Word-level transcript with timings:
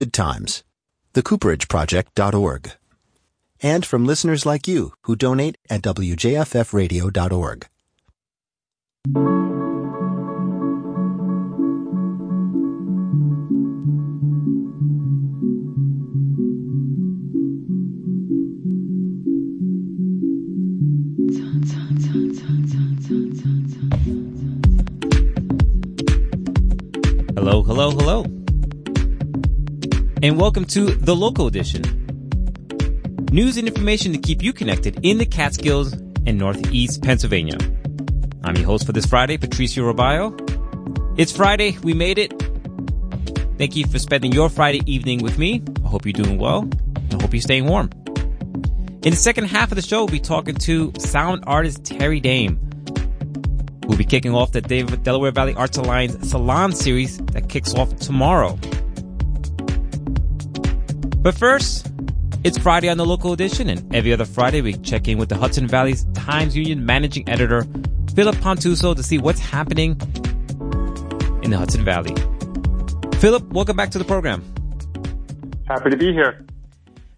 Good 0.00 0.12
times. 0.12 0.62
TheCooperageProject.org. 1.14 2.70
And 3.60 3.84
from 3.84 4.06
listeners 4.06 4.46
like 4.46 4.68
you 4.68 4.92
who 5.02 5.16
donate 5.16 5.58
at 5.68 5.82
WJFFradio.org. 5.82 7.66
Hello, 27.34 27.62
hello, 27.64 27.90
hello. 27.90 28.37
And 30.20 30.36
welcome 30.36 30.64
to 30.64 30.86
the 30.86 31.14
local 31.14 31.46
edition. 31.46 31.82
News 33.30 33.56
and 33.56 33.68
information 33.68 34.12
to 34.12 34.18
keep 34.18 34.42
you 34.42 34.52
connected 34.52 34.98
in 35.04 35.18
the 35.18 35.24
Catskills 35.24 35.92
and 35.92 36.36
Northeast 36.36 37.04
Pennsylvania. 37.04 37.56
I'm 38.42 38.56
your 38.56 38.66
host 38.66 38.84
for 38.84 38.90
this 38.90 39.06
Friday, 39.06 39.36
Patricio 39.38 39.84
Robayo. 39.84 40.34
It's 41.16 41.30
Friday. 41.30 41.78
We 41.84 41.94
made 41.94 42.18
it. 42.18 42.32
Thank 43.58 43.76
you 43.76 43.86
for 43.86 44.00
spending 44.00 44.32
your 44.32 44.48
Friday 44.48 44.82
evening 44.86 45.22
with 45.22 45.38
me. 45.38 45.62
I 45.84 45.88
hope 45.88 46.04
you're 46.04 46.12
doing 46.12 46.36
well 46.36 46.62
and 46.62 47.14
I 47.14 47.22
hope 47.22 47.32
you're 47.32 47.40
staying 47.40 47.66
warm. 47.66 47.88
In 49.04 49.10
the 49.10 49.16
second 49.16 49.44
half 49.44 49.70
of 49.70 49.76
the 49.76 49.82
show, 49.82 49.98
we'll 49.98 50.08
be 50.08 50.18
talking 50.18 50.56
to 50.56 50.92
sound 50.98 51.44
artist 51.46 51.84
Terry 51.84 52.18
Dame. 52.18 52.58
We'll 53.84 53.98
be 53.98 54.04
kicking 54.04 54.34
off 54.34 54.50
the 54.50 54.62
Delaware 54.62 55.30
Valley 55.30 55.54
Arts 55.54 55.78
Alliance 55.78 56.28
Salon 56.28 56.72
series 56.72 57.18
that 57.18 57.48
kicks 57.48 57.72
off 57.72 57.94
tomorrow. 57.98 58.58
But 61.20 61.36
first, 61.36 61.90
it's 62.44 62.56
Friday 62.58 62.88
on 62.88 62.96
the 62.96 63.04
local 63.04 63.32
edition, 63.32 63.68
and 63.68 63.92
every 63.92 64.12
other 64.12 64.24
Friday 64.24 64.60
we 64.60 64.74
check 64.74 65.08
in 65.08 65.18
with 65.18 65.28
the 65.28 65.36
Hudson 65.36 65.66
Valley's 65.66 66.04
Times 66.14 66.56
Union 66.56 66.86
managing 66.86 67.28
editor, 67.28 67.66
Philip 68.14 68.36
Pontuso, 68.36 68.94
to 68.94 69.02
see 69.02 69.18
what's 69.18 69.40
happening 69.40 70.00
in 71.42 71.50
the 71.50 71.56
Hudson 71.58 71.84
Valley. 71.84 72.14
Philip, 73.18 73.52
welcome 73.52 73.76
back 73.76 73.90
to 73.90 73.98
the 73.98 74.04
program. 74.04 74.44
Happy 75.66 75.90
to 75.90 75.96
be 75.96 76.12
here. 76.12 76.46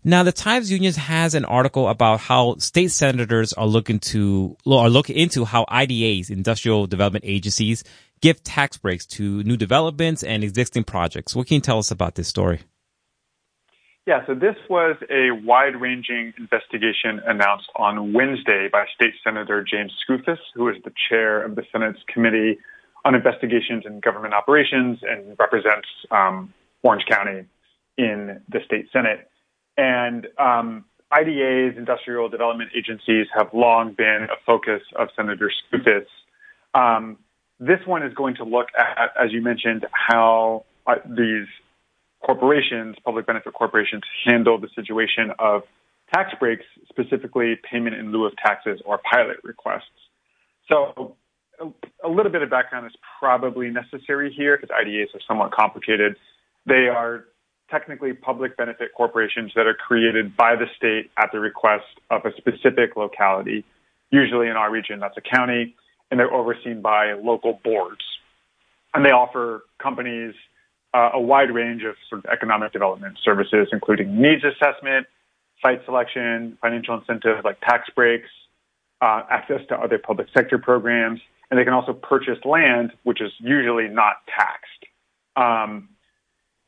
Now, 0.02 0.22
the 0.22 0.32
Times 0.32 0.72
Union 0.72 0.94
has 0.94 1.34
an 1.34 1.44
article 1.44 1.86
about 1.86 2.20
how 2.20 2.56
state 2.56 2.92
senators 2.92 3.52
are 3.52 3.66
looking 3.66 3.98
to 3.98 4.56
are 4.66 4.88
looking 4.88 5.16
into 5.16 5.44
how 5.44 5.66
IDAs, 5.68 6.30
industrial 6.30 6.86
development 6.86 7.26
agencies, 7.28 7.84
give 8.22 8.42
tax 8.42 8.78
breaks 8.78 9.04
to 9.06 9.42
new 9.42 9.58
developments 9.58 10.22
and 10.22 10.42
existing 10.42 10.84
projects. 10.84 11.36
What 11.36 11.48
can 11.48 11.56
you 11.56 11.60
tell 11.60 11.78
us 11.78 11.90
about 11.90 12.14
this 12.14 12.28
story? 12.28 12.60
Yeah, 14.10 14.26
so 14.26 14.34
this 14.34 14.56
was 14.68 14.96
a 15.08 15.30
wide-ranging 15.30 16.34
investigation 16.36 17.20
announced 17.28 17.68
on 17.76 18.12
Wednesday 18.12 18.68
by 18.68 18.86
State 18.92 19.14
Senator 19.22 19.62
James 19.62 19.92
Skoufis, 20.02 20.40
who 20.52 20.68
is 20.68 20.74
the 20.82 20.90
chair 21.08 21.40
of 21.40 21.54
the 21.54 21.62
Senate's 21.70 22.00
Committee 22.12 22.58
on 23.04 23.14
Investigations 23.14 23.84
and 23.86 24.02
Government 24.02 24.34
Operations 24.34 24.98
and 25.08 25.36
represents 25.38 25.86
um, 26.10 26.52
Orange 26.82 27.04
County 27.08 27.44
in 27.98 28.40
the 28.48 28.58
state 28.64 28.88
Senate. 28.92 29.30
And 29.76 30.26
um, 30.38 30.86
IDAs, 31.12 31.76
industrial 31.76 32.28
development 32.28 32.72
agencies, 32.76 33.28
have 33.32 33.54
long 33.54 33.92
been 33.92 34.24
a 34.24 34.44
focus 34.44 34.82
of 34.96 35.10
Senator 35.14 35.52
Skoufis. 35.72 36.06
Um, 36.74 37.16
this 37.60 37.78
one 37.86 38.02
is 38.02 38.12
going 38.14 38.34
to 38.34 38.44
look 38.44 38.70
at, 38.76 39.12
as 39.16 39.30
you 39.30 39.40
mentioned, 39.40 39.86
how 39.92 40.64
uh, 40.88 40.96
these 41.08 41.46
corporations, 42.24 42.96
public 43.04 43.26
benefit 43.26 43.52
corporations, 43.54 44.02
handle 44.24 44.58
the 44.58 44.68
situation 44.74 45.32
of 45.38 45.62
tax 46.12 46.30
breaks, 46.38 46.64
specifically 46.88 47.58
payment 47.70 47.96
in 47.96 48.12
lieu 48.12 48.26
of 48.26 48.32
taxes 48.36 48.80
or 48.84 49.00
pilot 49.10 49.38
requests. 49.42 49.84
So 50.68 51.16
a, 52.04 52.08
little 52.08 52.32
bit 52.32 52.42
of 52.42 52.50
background 52.50 52.86
is 52.86 52.92
probably 53.18 53.70
necessary 53.70 54.32
here 54.36 54.56
because 54.56 54.74
IDAs 54.74 55.14
are 55.14 55.20
somewhat 55.26 55.52
complicated. 55.52 56.16
They 56.66 56.88
are 56.88 57.24
technically 57.70 58.12
public 58.12 58.56
benefit 58.56 58.90
corporations 58.96 59.52
that 59.54 59.66
are 59.66 59.74
created 59.74 60.36
by 60.36 60.56
the 60.56 60.66
state 60.76 61.10
at 61.18 61.30
the 61.32 61.38
request 61.38 61.84
of 62.10 62.22
a 62.24 62.30
specific 62.36 62.96
locality. 62.96 63.64
Usually 64.10 64.48
in 64.48 64.56
our 64.56 64.70
region, 64.70 64.98
that's 64.98 65.16
a 65.16 65.20
county, 65.20 65.76
and 66.10 66.18
they're 66.18 66.32
overseen 66.32 66.82
by 66.82 67.12
local 67.12 67.60
boards. 67.62 68.02
And 68.92 69.04
they 69.04 69.10
offer 69.10 69.64
companies 69.80 70.34
uh, 70.94 71.10
a 71.14 71.20
wide 71.20 71.52
range 71.52 71.82
of 71.84 71.94
sort 72.08 72.24
of 72.24 72.30
economic 72.30 72.72
development 72.72 73.18
services, 73.22 73.68
including 73.72 74.20
needs 74.20 74.42
assessment, 74.44 75.06
site 75.62 75.84
selection, 75.84 76.58
financial 76.60 76.98
incentives 76.98 77.44
like 77.44 77.60
tax 77.60 77.88
breaks, 77.94 78.28
uh, 79.00 79.22
access 79.30 79.60
to 79.68 79.76
other 79.76 79.98
public 79.98 80.28
sector 80.36 80.58
programs, 80.58 81.20
and 81.50 81.58
they 81.58 81.64
can 81.64 81.72
also 81.72 81.92
purchase 81.92 82.38
land, 82.44 82.92
which 83.04 83.20
is 83.20 83.32
usually 83.38 83.88
not 83.88 84.16
taxed. 84.26 84.84
Um, 85.36 85.88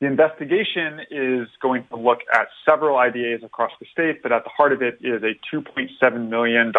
the 0.00 0.08
investigation 0.08 1.00
is 1.12 1.46
going 1.60 1.84
to 1.90 1.96
look 1.96 2.20
at 2.34 2.48
several 2.68 2.96
IDAs 2.96 3.44
across 3.44 3.70
the 3.78 3.86
state, 3.92 4.20
but 4.20 4.32
at 4.32 4.42
the 4.42 4.50
heart 4.50 4.72
of 4.72 4.82
it 4.82 4.98
is 5.00 5.22
a 5.22 5.34
$2.7 5.54 6.28
million 6.28 6.72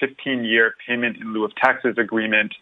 15 0.00 0.44
year 0.44 0.74
payment 0.84 1.16
in 1.18 1.32
lieu 1.32 1.44
of 1.44 1.54
taxes 1.54 1.96
agreement 1.98 2.52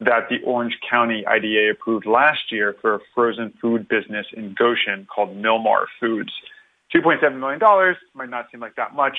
that 0.00 0.28
the 0.28 0.42
Orange 0.44 0.78
County 0.88 1.24
IDA 1.26 1.70
approved 1.70 2.06
last 2.06 2.52
year 2.52 2.76
for 2.80 2.94
a 2.96 3.00
frozen 3.14 3.52
food 3.60 3.88
business 3.88 4.26
in 4.32 4.54
Goshen 4.54 5.06
called 5.06 5.34
Milmar 5.36 5.86
Foods. 5.98 6.32
$2.7 6.94 7.38
million 7.38 7.96
might 8.14 8.28
not 8.28 8.46
seem 8.50 8.60
like 8.60 8.76
that 8.76 8.94
much. 8.94 9.16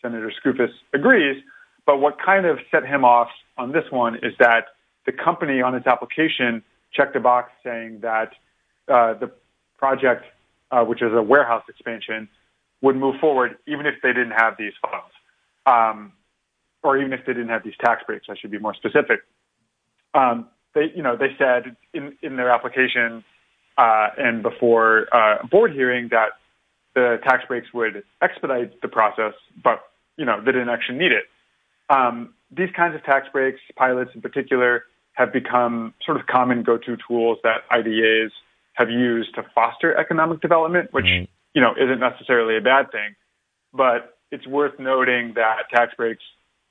Senator 0.00 0.32
Skoufis 0.42 0.72
agrees. 0.94 1.42
But 1.84 1.98
what 1.98 2.16
kind 2.24 2.46
of 2.46 2.58
set 2.70 2.86
him 2.86 3.04
off 3.04 3.28
on 3.58 3.72
this 3.72 3.84
one 3.90 4.16
is 4.16 4.32
that 4.38 4.66
the 5.06 5.12
company 5.12 5.60
on 5.60 5.74
its 5.74 5.86
application 5.86 6.62
checked 6.92 7.16
a 7.16 7.20
box 7.20 7.50
saying 7.64 8.00
that 8.02 8.32
uh, 8.88 9.14
the 9.14 9.30
project, 9.78 10.24
uh, 10.70 10.84
which 10.84 11.02
is 11.02 11.12
a 11.12 11.22
warehouse 11.22 11.64
expansion, 11.68 12.28
would 12.82 12.96
move 12.96 13.16
forward 13.20 13.58
even 13.66 13.86
if 13.86 13.94
they 14.02 14.12
didn't 14.12 14.32
have 14.32 14.56
these 14.58 14.72
funds, 14.82 15.12
um, 15.66 16.12
or 16.82 16.98
even 16.98 17.12
if 17.12 17.26
they 17.26 17.32
didn't 17.32 17.48
have 17.48 17.64
these 17.64 17.74
tax 17.80 18.02
breaks. 18.06 18.26
I 18.30 18.36
should 18.36 18.50
be 18.50 18.58
more 18.58 18.74
specific. 18.74 19.20
Um, 20.14 20.48
they, 20.74 20.92
you 20.94 21.02
know, 21.02 21.16
they 21.16 21.34
said 21.38 21.76
in 21.92 22.16
in 22.22 22.36
their 22.36 22.50
application 22.50 23.24
uh, 23.78 24.08
and 24.18 24.42
before 24.42 25.06
uh, 25.12 25.46
board 25.46 25.72
hearing 25.72 26.08
that 26.10 26.30
the 26.94 27.18
tax 27.22 27.44
breaks 27.46 27.72
would 27.72 28.02
expedite 28.20 28.80
the 28.82 28.88
process, 28.88 29.34
but 29.62 29.80
you 30.16 30.24
know 30.24 30.40
they 30.40 30.52
didn't 30.52 30.68
actually 30.68 30.98
need 30.98 31.12
it. 31.12 31.24
Um, 31.88 32.34
these 32.50 32.70
kinds 32.76 32.94
of 32.94 33.04
tax 33.04 33.28
breaks, 33.32 33.60
pilots 33.76 34.10
in 34.14 34.20
particular, 34.20 34.84
have 35.12 35.32
become 35.32 35.94
sort 36.04 36.18
of 36.18 36.26
common 36.26 36.62
go-to 36.62 36.96
tools 37.08 37.38
that 37.42 37.62
IDAs 37.70 38.30
have 38.74 38.90
used 38.90 39.34
to 39.34 39.44
foster 39.54 39.96
economic 39.96 40.40
development, 40.40 40.92
which 40.92 41.04
mm-hmm. 41.04 41.24
you 41.54 41.60
know 41.60 41.72
isn't 41.80 42.00
necessarily 42.00 42.56
a 42.56 42.60
bad 42.60 42.90
thing, 42.90 43.14
but 43.72 44.18
it's 44.30 44.46
worth 44.46 44.78
noting 44.78 45.34
that 45.34 45.68
tax 45.72 45.94
breaks, 45.96 46.22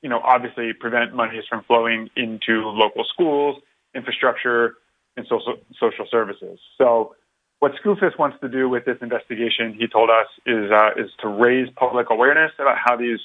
you 0.02 0.08
know, 0.08 0.20
obviously 0.20 0.72
prevent 0.72 1.14
monies 1.14 1.44
from 1.48 1.62
flowing 1.64 2.10
into 2.16 2.68
local 2.68 3.04
schools, 3.12 3.60
infrastructure, 3.94 4.76
and 5.16 5.26
social 5.28 5.56
social 5.78 6.06
services. 6.10 6.58
So, 6.78 7.14
what 7.58 7.72
Skoufis 7.84 8.18
wants 8.18 8.38
to 8.40 8.48
do 8.48 8.68
with 8.68 8.84
this 8.84 8.96
investigation, 9.02 9.74
he 9.78 9.86
told 9.86 10.10
us, 10.10 10.26
is 10.46 10.70
uh, 10.70 10.90
is 10.96 11.10
to 11.20 11.28
raise 11.28 11.68
public 11.76 12.08
awareness 12.10 12.52
about 12.58 12.76
how 12.82 12.96
these 12.96 13.20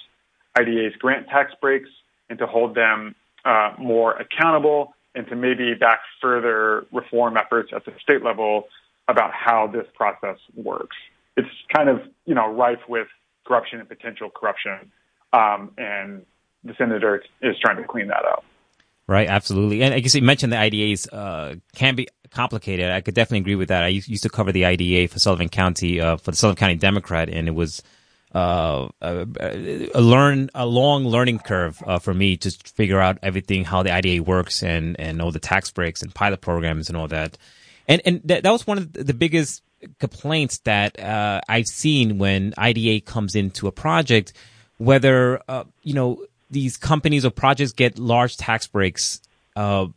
IDAs 0.57 0.97
grant 0.99 1.27
tax 1.27 1.53
breaks 1.61 1.89
and 2.29 2.39
to 2.39 2.47
hold 2.47 2.75
them 2.75 3.15
uh, 3.45 3.73
more 3.77 4.15
accountable 4.17 4.93
and 5.13 5.27
to 5.27 5.35
maybe 5.35 5.73
back 5.73 5.99
further 6.21 6.85
reform 6.91 7.37
efforts 7.37 7.71
at 7.73 7.85
the 7.85 7.93
state 8.01 8.23
level 8.23 8.65
about 9.07 9.31
how 9.31 9.67
this 9.67 9.85
process 9.93 10.37
works. 10.55 10.97
It's 11.37 11.47
kind 11.73 11.89
of, 11.89 12.01
you 12.25 12.33
know, 12.33 12.51
rife 12.51 12.79
with 12.89 13.07
corruption 13.45 13.79
and 13.79 13.87
potential 13.87 14.29
corruption. 14.29 14.91
Um, 15.31 15.71
and 15.77 16.25
the 16.65 16.73
senator 16.77 17.23
is 17.41 17.55
trying 17.61 17.77
to 17.77 17.83
clean 17.83 18.07
that 18.07 18.25
up. 18.25 18.43
Right, 19.07 19.27
absolutely. 19.27 19.83
And 19.83 19.93
I 19.93 19.99
guess 19.99 20.15
you 20.15 20.21
mentioned 20.23 20.51
the 20.51 20.57
IDAs 20.57 21.07
uh, 21.13 21.55
can 21.75 21.95
be 21.95 22.07
complicated. 22.31 22.89
I 22.89 23.01
could 23.01 23.13
definitely 23.13 23.39
agree 23.39 23.55
with 23.55 23.69
that. 23.69 23.83
I 23.83 23.89
used 23.89 24.23
to 24.23 24.29
cover 24.29 24.51
the 24.51 24.65
IDA 24.65 25.07
for 25.07 25.19
Sullivan 25.19 25.49
County, 25.49 26.01
uh, 26.01 26.17
for 26.17 26.31
the 26.31 26.37
Sullivan 26.37 26.57
County 26.57 26.75
Democrat, 26.75 27.29
and 27.29 27.47
it 27.47 27.53
was 27.53 27.83
uh, 28.33 28.89
a, 29.01 29.27
a, 29.93 30.01
learn 30.01 30.49
a 30.55 30.65
long 30.65 31.05
learning 31.05 31.39
curve 31.39 31.81
uh, 31.85 31.99
for 31.99 32.13
me 32.13 32.35
to 32.35 32.51
figure 32.51 32.99
out 32.99 33.19
everything 33.21 33.63
how 33.63 33.83
the 33.83 33.93
IDA 33.93 34.21
works 34.21 34.61
and 34.61 34.99
and 34.99 35.21
all 35.21 35.31
the 35.31 35.39
tax 35.39 35.71
breaks 35.71 36.01
and 36.01 36.13
pilot 36.13 36.41
programs 36.41 36.89
and 36.89 36.97
all 36.97 37.07
that. 37.07 37.37
And 37.87 38.01
and 38.05 38.21
that, 38.25 38.43
that 38.43 38.51
was 38.51 38.67
one 38.67 38.77
of 38.77 38.91
the 38.91 39.13
biggest 39.13 39.61
complaints 39.99 40.57
that 40.59 40.99
uh, 40.99 41.41
I've 41.47 41.67
seen 41.67 42.17
when 42.17 42.53
IDA 42.57 43.01
comes 43.05 43.35
into 43.35 43.67
a 43.67 43.71
project, 43.71 44.33
whether 44.77 45.39
uh, 45.47 45.63
you 45.83 45.93
know 45.93 46.25
these 46.49 46.77
companies 46.77 47.25
or 47.25 47.31
projects 47.31 47.71
get 47.71 47.97
large 47.97 48.37
tax 48.37 48.67
breaks. 48.67 49.21
Uh, 49.55 49.87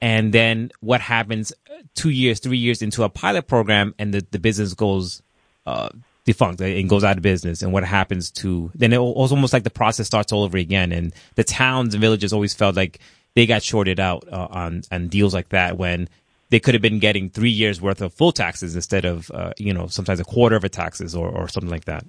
and 0.00 0.32
then 0.32 0.70
what 0.80 1.00
happens 1.00 1.52
two 1.94 2.10
years, 2.10 2.40
three 2.40 2.58
years 2.58 2.82
into 2.82 3.02
a 3.02 3.08
pilot 3.08 3.46
program 3.46 3.94
and 3.98 4.14
the, 4.14 4.24
the 4.30 4.38
business 4.38 4.74
goes 4.74 5.22
uh, 5.66 5.88
defunct 6.28 6.60
and 6.60 6.90
goes 6.90 7.04
out 7.04 7.16
of 7.16 7.22
business 7.22 7.62
and 7.62 7.72
what 7.72 7.82
happens 7.84 8.30
to 8.30 8.70
then 8.74 8.92
it 8.92 9.00
was 9.00 9.32
almost 9.32 9.54
like 9.54 9.64
the 9.64 9.70
process 9.70 10.06
starts 10.06 10.30
all 10.30 10.44
over 10.44 10.58
again 10.58 10.92
and 10.92 11.14
the 11.36 11.42
towns 11.42 11.94
and 11.94 12.02
villages 12.02 12.34
always 12.34 12.52
felt 12.52 12.76
like 12.76 13.00
they 13.34 13.46
got 13.46 13.62
shorted 13.62 13.98
out 13.98 14.28
uh, 14.30 14.46
on 14.50 14.82
on 14.92 15.08
deals 15.08 15.32
like 15.32 15.48
that 15.48 15.78
when 15.78 16.06
they 16.50 16.60
could 16.60 16.74
have 16.74 16.82
been 16.82 16.98
getting 16.98 17.30
three 17.30 17.50
years 17.50 17.80
worth 17.80 18.02
of 18.02 18.12
full 18.12 18.30
taxes 18.30 18.76
instead 18.76 19.06
of 19.06 19.30
uh, 19.30 19.54
you 19.56 19.72
know 19.72 19.86
sometimes 19.86 20.20
a 20.20 20.24
quarter 20.24 20.54
of 20.54 20.64
a 20.64 20.68
taxes 20.68 21.14
or, 21.14 21.30
or 21.30 21.48
something 21.48 21.70
like 21.70 21.86
that 21.86 22.04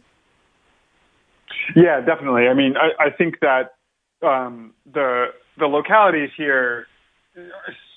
yeah 1.74 2.02
definitely 2.02 2.50
i 2.50 2.54
mean 2.54 2.76
i, 2.76 3.06
I 3.06 3.10
think 3.12 3.40
that 3.40 3.76
um, 4.22 4.74
the 4.92 5.28
the 5.58 5.66
localities 5.66 6.30
here 6.38 6.88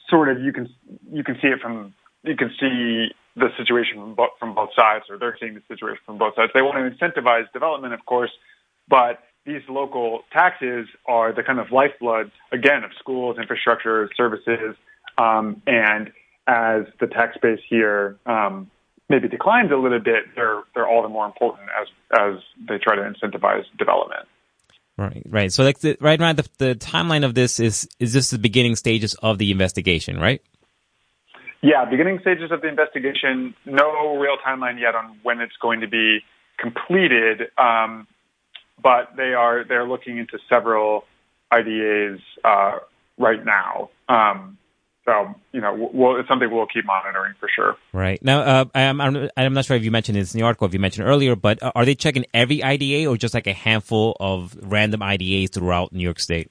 sort 0.09 0.29
of 0.29 0.41
you 0.41 0.53
can 0.53 0.69
you 1.11 1.25
can 1.25 1.37
see 1.41 1.49
it 1.49 1.61
from 1.61 1.95
you 2.25 2.37
can 2.37 2.51
see 2.61 3.09
the 3.35 3.49
situation 3.57 3.97
from 3.97 4.15
both, 4.15 4.31
from 4.39 4.55
both 4.55 4.71
sides, 4.77 5.05
or 5.09 5.19
they're 5.19 5.37
seeing 5.41 5.55
the 5.55 5.63
situation 5.69 6.03
from 6.05 6.19
both 6.19 6.35
sides. 6.37 6.53
They 6.55 6.61
want 6.61 6.77
to 6.77 6.97
incentivize 6.97 7.51
development, 7.53 7.95
of 7.95 8.05
course, 8.05 8.31
but 8.89 9.21
these 9.47 9.63
local 9.69 10.21
taxes 10.33 10.87
are 11.07 11.33
the 11.33 11.43
kind 11.43 11.59
of 11.59 11.73
lifeblood, 11.73 12.31
again, 12.53 12.85
of 12.85 12.91
schools, 12.99 13.39
infrastructure, 13.39 14.09
services, 14.17 14.77
um, 15.19 15.63
and 15.67 16.13
as 16.47 16.85
the 17.01 17.07
tax 17.07 17.37
base 17.41 17.61
here 17.69 18.17
um, 18.27 18.71
maybe 19.09 19.29
declines 19.29 19.71
a 19.73 19.77
little 19.77 20.01
bit, 20.01 20.25
they're 20.35 20.63
they're 20.75 20.89
all 20.89 21.03
the 21.03 21.09
more 21.09 21.27
important 21.27 21.69
as 21.81 21.89
as 22.19 22.43
they 22.69 22.79
try 22.79 22.97
to 22.97 23.03
incentivize 23.03 23.65
development. 23.79 24.27
Right, 24.99 25.23
right. 25.29 25.53
So, 25.53 25.65
like, 25.65 25.79
the, 25.79 25.97
right 26.01 26.21
around 26.21 26.37
the, 26.37 26.49
the 26.59 26.75
timeline 26.75 27.25
of 27.25 27.35
this 27.35 27.59
is 27.59 27.89
is 27.99 28.13
this 28.13 28.31
the 28.31 28.39
beginning 28.39 28.77
stages 28.77 29.15
of 29.15 29.39
the 29.39 29.51
investigation, 29.51 30.19
right? 30.19 30.43
Yeah, 31.63 31.85
beginning 31.85 32.19
stages 32.21 32.51
of 32.51 32.61
the 32.61 32.69
investigation. 32.69 33.55
No 33.65 34.17
real 34.17 34.37
timeline 34.47 34.81
yet 34.81 34.95
on 34.95 35.17
when 35.23 35.41
it's 35.41 35.57
going 35.63 35.81
to 35.81 35.89
be 35.89 36.21
completed, 36.59 37.43
um, 37.57 38.07
but 38.83 39.17
they 39.17 39.33
are 39.33 39.65
they're 39.65 39.89
looking 39.89 40.19
into 40.19 40.39
several 40.49 41.05
IDAs 41.53 42.21
uh, 42.45 42.79
right 43.17 43.45
now. 43.45 43.91
Um, 44.09 44.59
so 45.05 45.35
you 45.53 45.61
know, 45.61 45.91
we'll, 45.93 46.19
it's 46.19 46.29
something 46.29 46.49
we'll 46.51 46.67
keep 46.67 46.85
monitoring 46.85 47.35
for 47.41 47.49
sure. 47.55 47.77
Right 47.93 48.23
now, 48.23 48.41
uh, 48.41 48.65
I'm, 48.75 49.01
I'm 49.01 49.29
I'm 49.37 49.55
not 49.55 49.65
sure 49.65 49.77
if 49.77 49.85
you 49.85 49.91
mentioned 49.91 50.17
this 50.17 50.35
in 50.35 50.41
the 50.41 50.47
article, 50.47 50.67
if 50.67 50.75
you 50.75 50.81
mentioned 50.81 51.09
earlier, 51.09 51.35
but 51.35 51.63
uh, 51.63 51.73
are 51.75 51.85
they 51.85 51.95
checking 51.95 52.25
every 52.33 52.63
IDA 52.63 53.09
or 53.09 53.17
just 53.17 53.35
like 53.35 53.47
a 53.47 53.53
handful 53.53 54.17
of 54.21 54.57
random 54.63 55.03
IDAs 55.03 55.51
throughout 55.51 55.93
New 55.93 56.03
York 56.03 56.21
State? 56.21 56.51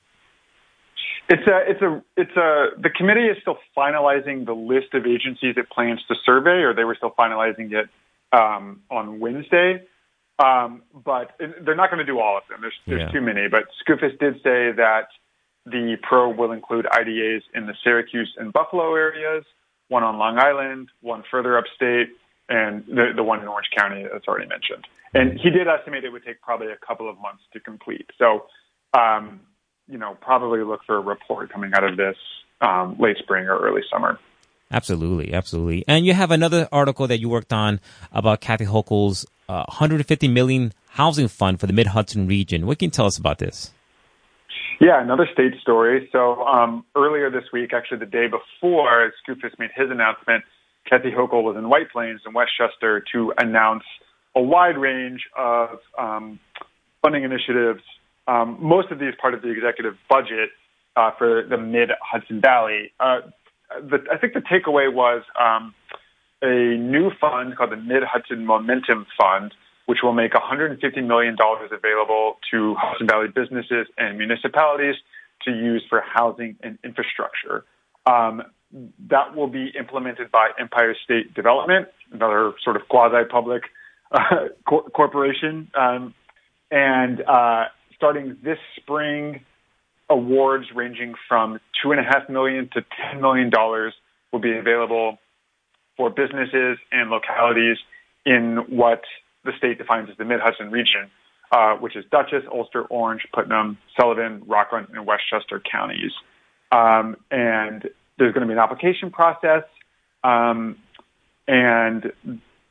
It's 1.30 1.48
a, 1.48 1.59
it's 1.65 1.81
a, 1.81 2.03
it's 2.18 2.36
a, 2.36 2.81
the 2.81 2.89
committee 2.89 3.27
is 3.27 3.38
still 3.42 3.57
finalizing 3.77 4.45
the 4.45 4.54
list 4.54 4.94
of 4.94 5.06
agencies 5.06 5.56
it 5.56 5.69
plans 5.69 6.01
to 6.09 6.15
survey, 6.25 6.63
or 6.63 6.74
they 6.74 6.83
were 6.83 6.95
still 6.95 7.13
finalizing 7.18 7.71
it 7.71 7.88
um, 8.33 8.81
on 8.92 9.21
Wednesday. 9.21 9.83
Um, 10.44 10.81
but 10.94 11.31
they're 11.39 11.75
not 11.75 11.89
going 11.89 12.00
to 12.00 12.06
do 12.06 12.19
all 12.19 12.38
of 12.38 12.44
them. 12.50 12.59
There's, 12.62 12.74
there's 12.86 13.01
yeah. 13.01 13.12
too 13.12 13.21
many. 13.21 13.47
But 13.47 13.65
Skoufis 13.80 14.19
did 14.19 14.36
say 14.38 14.74
that 14.75 15.07
the 15.65 15.95
probe 16.01 16.37
will 16.37 16.51
include 16.51 16.85
IDAs 16.91 17.43
in 17.53 17.67
the 17.67 17.73
Syracuse 17.83 18.33
and 18.37 18.51
Buffalo 18.51 18.95
areas, 18.95 19.43
one 19.89 20.03
on 20.03 20.17
Long 20.17 20.39
Island, 20.39 20.89
one 21.01 21.23
further 21.29 21.57
upstate, 21.57 22.09
and 22.49 22.83
the, 22.87 23.11
the 23.15 23.23
one 23.23 23.41
in 23.41 23.47
Orange 23.47 23.67
County 23.77 24.05
that's 24.11 24.27
already 24.27 24.47
mentioned. 24.47 24.85
And 25.13 25.39
he 25.39 25.49
did 25.49 25.67
estimate 25.67 26.03
it 26.03 26.09
would 26.11 26.25
take 26.25 26.41
probably 26.41 26.67
a 26.67 26.85
couple 26.85 27.09
of 27.09 27.19
months 27.19 27.43
to 27.53 27.59
complete. 27.59 28.09
So, 28.17 28.45
um, 28.97 29.41
you 29.87 29.97
know, 29.97 30.17
probably 30.21 30.63
look 30.63 30.81
for 30.85 30.97
a 30.97 31.01
report 31.01 31.51
coming 31.51 31.71
out 31.75 31.83
of 31.83 31.97
this 31.97 32.15
um, 32.61 32.95
late 32.99 33.17
spring 33.17 33.45
or 33.45 33.57
early 33.59 33.81
summer. 33.91 34.19
Absolutely, 34.71 35.33
absolutely. 35.33 35.83
And 35.87 36.05
you 36.05 36.13
have 36.13 36.31
another 36.31 36.69
article 36.71 37.07
that 37.07 37.19
you 37.19 37.27
worked 37.27 37.51
on 37.51 37.81
about 38.11 38.39
Kathy 38.39 38.65
Hochul's 38.65 39.25
uh, 39.49 39.65
150 39.67 40.29
million 40.29 40.73
housing 40.91 41.27
fund 41.27 41.59
for 41.59 41.67
the 41.67 41.73
Mid 41.73 41.87
Hudson 41.87 42.25
region. 42.25 42.65
What 42.65 42.79
can 42.79 42.87
you 42.87 42.91
tell 42.91 43.05
us 43.05 43.17
about 43.17 43.39
this? 43.39 43.71
Yeah, 44.79 45.01
another 45.01 45.27
state 45.31 45.53
story. 45.61 46.09
So 46.11 46.43
um, 46.43 46.85
earlier 46.95 47.29
this 47.29 47.43
week, 47.53 47.71
actually 47.73 47.99
the 47.99 48.05
day 48.05 48.27
before 48.27 49.11
Skoufis 49.21 49.57
made 49.59 49.69
his 49.75 49.89
announcement, 49.91 50.43
Kathy 50.89 51.11
Hochul 51.11 51.43
was 51.43 51.55
in 51.57 51.69
White 51.69 51.91
Plains 51.91 52.21
in 52.25 52.33
Westchester 52.33 53.03
to 53.13 53.33
announce 53.37 53.83
a 54.35 54.41
wide 54.41 54.77
range 54.77 55.21
of 55.37 55.79
um, 55.99 56.39
funding 57.01 57.23
initiatives 57.23 57.81
um, 58.27 58.57
most 58.61 58.91
of 58.91 58.99
these 58.99 59.13
part 59.19 59.33
of 59.33 59.41
the 59.41 59.49
executive 59.49 59.95
budget 60.09 60.49
uh, 60.95 61.11
for 61.17 61.43
the 61.47 61.57
mid 61.57 61.89
Hudson 62.01 62.41
Valley. 62.41 62.91
Uh, 62.99 63.21
the, 63.81 63.99
I 64.11 64.17
think 64.17 64.33
the 64.33 64.41
takeaway 64.41 64.93
was 64.93 65.23
um, 65.39 65.73
a 66.41 66.77
new 66.77 67.11
fund 67.19 67.55
called 67.57 67.71
the 67.71 67.77
Mid 67.77 68.03
Hudson 68.03 68.45
Momentum 68.45 69.05
Fund, 69.17 69.53
which 69.91 69.99
will 70.01 70.13
make 70.13 70.31
$150 70.31 71.05
million 71.05 71.35
available 71.69 72.38
to 72.49 72.75
Hudson 72.79 73.07
Valley 73.07 73.27
businesses 73.27 73.88
and 73.97 74.17
municipalities 74.17 74.95
to 75.43 75.51
use 75.51 75.83
for 75.89 76.01
housing 76.01 76.55
and 76.63 76.79
infrastructure. 76.81 77.65
Um, 78.05 78.41
that 79.09 79.35
will 79.35 79.47
be 79.47 79.69
implemented 79.77 80.31
by 80.31 80.51
Empire 80.57 80.95
State 81.03 81.33
Development, 81.33 81.89
another 82.13 82.53
sort 82.63 82.77
of 82.77 82.88
quasi-public 82.88 83.63
uh, 84.13 84.19
cor- 84.65 84.89
corporation, 84.91 85.69
um, 85.77 86.13
and 86.71 87.21
uh, 87.27 87.65
starting 87.97 88.37
this 88.41 88.59
spring, 88.77 89.44
awards 90.09 90.67
ranging 90.73 91.15
from 91.27 91.59
two 91.83 91.91
and 91.91 91.99
a 91.99 92.03
half 92.03 92.29
million 92.29 92.69
to 92.75 92.85
ten 92.95 93.19
million 93.19 93.49
dollars 93.49 93.94
will 94.31 94.39
be 94.39 94.57
available 94.57 95.17
for 95.97 96.09
businesses 96.09 96.77
and 96.94 97.09
localities 97.09 97.75
in 98.25 98.55
what 98.69 99.01
the 99.43 99.51
state 99.57 99.77
defines 99.77 100.09
as 100.09 100.17
the 100.17 100.25
Mid 100.25 100.39
Hudson 100.39 100.71
region, 100.71 101.09
uh, 101.51 101.75
which 101.75 101.95
is 101.95 102.05
Dutchess, 102.11 102.43
Ulster, 102.51 102.83
Orange, 102.83 103.27
Putnam, 103.33 103.77
Sullivan, 103.99 104.43
Rockland, 104.47 104.88
and 104.93 105.05
Westchester 105.05 105.61
counties. 105.69 106.11
Um, 106.71 107.17
and 107.29 107.89
there's 108.17 108.33
going 108.33 108.41
to 108.41 108.47
be 108.47 108.53
an 108.53 108.59
application 108.59 109.11
process, 109.11 109.63
um, 110.23 110.77
and 111.47 112.11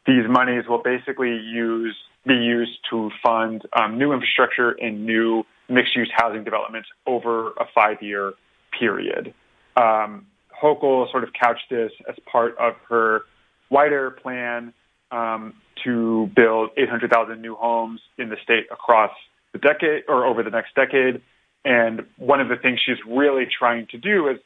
these 0.07 0.25
monies 0.29 0.65
will 0.69 0.83
basically 0.83 1.37
use 1.37 1.97
be 2.27 2.35
used 2.35 2.79
to 2.91 3.11
fund 3.23 3.63
um, 3.73 3.99
new 3.99 4.13
infrastructure 4.13 4.73
and 4.73 5.07
new 5.07 5.43
mixed-use 5.71 6.11
housing 6.15 6.45
developments 6.45 6.89
over 7.07 7.53
a 7.53 7.65
five-year 7.75 8.35
period. 8.79 9.33
Um, 9.77 10.27
Hochul 10.63 11.11
sort 11.11 11.25
of 11.25 11.31
couched 11.33 11.71
this 11.71 11.93
as 12.09 12.17
part 12.31 12.59
of 12.59 12.75
her 12.89 13.23
wider 13.71 14.11
plan 14.11 14.75
um, 15.11 15.55
to 15.85 16.31
build 16.35 16.71
800,000 16.77 17.41
new 17.41 17.55
homes 17.55 18.01
in 18.19 18.29
the 18.29 18.37
state 18.43 18.67
across 18.71 19.11
the 19.53 19.59
decade 19.59 20.05
or 20.09 20.25
over 20.25 20.43
the 20.43 20.51
next 20.51 20.75
decade. 20.75 21.23
And 21.65 22.07
one 22.17 22.41
of 22.41 22.49
the 22.49 22.57
things 22.57 22.81
she's 22.85 22.99
really 23.07 23.47
trying 23.47 23.87
to 23.89 23.99
do 23.99 24.29
is, 24.29 24.39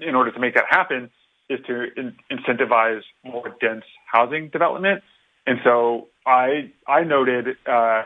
in 0.00 0.14
order 0.14 0.30
to 0.30 0.38
make 0.38 0.54
that 0.54 0.66
happen, 0.68 1.10
is 1.48 1.60
to 1.66 1.88
in- 1.96 2.16
incentivize 2.30 3.02
more 3.24 3.54
dense 3.60 3.84
housing 4.06 4.48
development. 4.48 5.02
And 5.46 5.58
so 5.64 6.08
I 6.26 6.70
I 6.86 7.02
noted 7.04 7.56
uh, 7.66 8.02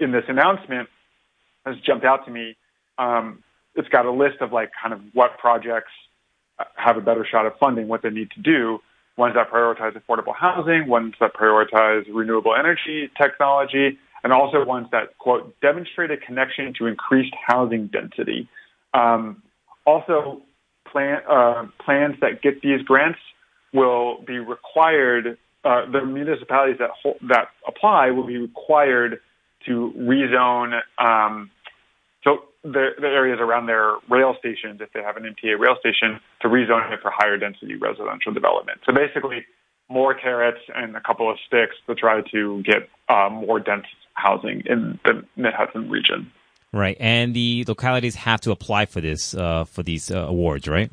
in 0.00 0.12
this 0.12 0.24
announcement 0.28 0.88
has 1.64 1.76
jumped 1.80 2.04
out 2.04 2.26
to 2.26 2.30
me. 2.30 2.56
Um, 2.98 3.42
it's 3.74 3.88
got 3.88 4.06
a 4.06 4.10
list 4.10 4.40
of 4.40 4.52
like 4.52 4.70
kind 4.80 4.92
of 4.92 5.00
what 5.12 5.38
projects 5.38 5.92
have 6.76 6.96
a 6.96 7.00
better 7.00 7.26
shot 7.28 7.46
of 7.46 7.56
funding, 7.58 7.88
what 7.88 8.02
they 8.02 8.10
need 8.10 8.30
to 8.32 8.40
do. 8.40 8.80
Ones 9.16 9.34
that 9.34 9.50
prioritize 9.50 9.96
affordable 9.96 10.34
housing, 10.34 10.88
ones 10.88 11.14
that 11.20 11.34
prioritize 11.34 12.04
renewable 12.12 12.54
energy 12.54 13.10
technology, 13.20 13.98
and 14.24 14.32
also 14.32 14.64
ones 14.64 14.88
that 14.90 15.16
quote 15.18 15.54
demonstrate 15.60 16.10
a 16.10 16.16
connection 16.16 16.74
to 16.78 16.86
increased 16.86 17.34
housing 17.46 17.86
density. 17.88 18.48
Um, 18.92 19.42
also, 19.86 20.42
plan, 20.90 21.20
uh, 21.28 21.66
plans 21.84 22.16
that 22.20 22.42
get 22.42 22.60
these 22.62 22.82
grants 22.82 23.18
will 23.72 24.22
be 24.26 24.38
required 24.38 25.38
uh, 25.64 25.90
the 25.90 26.04
municipalities 26.04 26.76
that 26.78 26.90
that 27.22 27.48
apply 27.66 28.10
will 28.10 28.26
be 28.26 28.36
required 28.36 29.20
to 29.66 29.94
rezone 29.96 30.78
um, 30.98 31.50
so 32.22 32.44
the, 32.64 32.90
the, 32.98 33.06
areas 33.06 33.38
around 33.40 33.66
their 33.66 33.94
rail 34.10 34.34
stations, 34.38 34.80
if 34.80 34.92
they 34.92 35.02
have 35.02 35.16
an 35.16 35.22
MTA 35.22 35.58
rail 35.58 35.76
station, 35.78 36.18
to 36.40 36.48
rezone 36.48 36.90
it 36.92 37.00
for 37.00 37.12
higher 37.14 37.36
density 37.36 37.76
residential 37.76 38.32
development. 38.32 38.80
So 38.86 38.92
basically, 38.92 39.44
more 39.88 40.14
carrots 40.14 40.60
and 40.74 40.96
a 40.96 41.00
couple 41.00 41.30
of 41.30 41.36
sticks 41.46 41.76
to 41.86 41.94
try 41.94 42.22
to 42.32 42.62
get 42.62 42.88
uh, 43.08 43.28
more 43.30 43.60
dense 43.60 43.86
housing 44.14 44.62
in 44.66 44.98
the 45.04 45.22
Mid 45.36 45.52
Hudson 45.52 45.90
region. 45.90 46.32
Right, 46.72 46.96
and 46.98 47.34
the 47.34 47.64
localities 47.68 48.16
have 48.16 48.40
to 48.40 48.50
apply 48.50 48.86
for 48.86 49.00
this 49.00 49.34
uh, 49.34 49.64
for 49.64 49.82
these 49.82 50.10
uh, 50.10 50.26
awards, 50.26 50.66
right? 50.66 50.90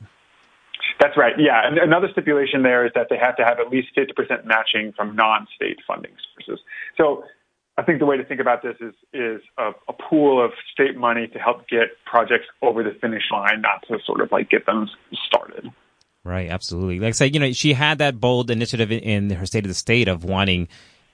That's 0.99 1.17
right. 1.17 1.33
Yeah. 1.39 1.65
And 1.65 1.79
another 1.79 2.07
stipulation 2.11 2.61
there 2.61 2.85
is 2.85 2.91
that 2.93 3.07
they 3.09 3.17
have 3.17 3.35
to 3.37 3.43
have 3.43 3.59
at 3.59 3.69
least 3.71 3.87
50% 3.97 4.45
matching 4.45 4.93
from 4.95 5.15
non-state 5.15 5.79
funding 5.87 6.11
sources. 6.35 6.63
So 6.95 7.23
I 7.77 7.83
think 7.83 7.99
the 7.99 8.05
way 8.05 8.17
to 8.17 8.25
think 8.25 8.41
about 8.41 8.61
this 8.61 8.75
is 8.79 8.93
is 9.13 9.41
a, 9.57 9.71
a, 9.87 9.93
pool 9.93 10.43
of 10.43 10.51
state 10.73 10.97
money 10.97 11.27
to 11.27 11.39
help 11.39 11.67
get 11.69 11.89
projects 12.05 12.45
over 12.61 12.83
the 12.83 12.91
finish 12.99 13.23
line, 13.31 13.61
not 13.61 13.87
to 13.87 13.97
sort 14.05 14.21
of 14.21 14.31
like 14.31 14.49
get 14.49 14.65
them 14.65 14.89
started. 15.25 15.71
Right, 16.23 16.49
absolutely. 16.49 16.99
Like 16.99 17.09
I 17.09 17.11
said, 17.11 17.33
you 17.33 17.39
know, 17.39 17.51
she 17.53 17.73
had 17.73 17.97
that 17.97 18.19
bold 18.19 18.51
initiative 18.51 18.91
in 18.91 19.31
her 19.31 19.45
state 19.45 19.63
of 19.65 19.69
the 19.69 19.75
state 19.75 20.07
of 20.07 20.23
wanting 20.23 20.67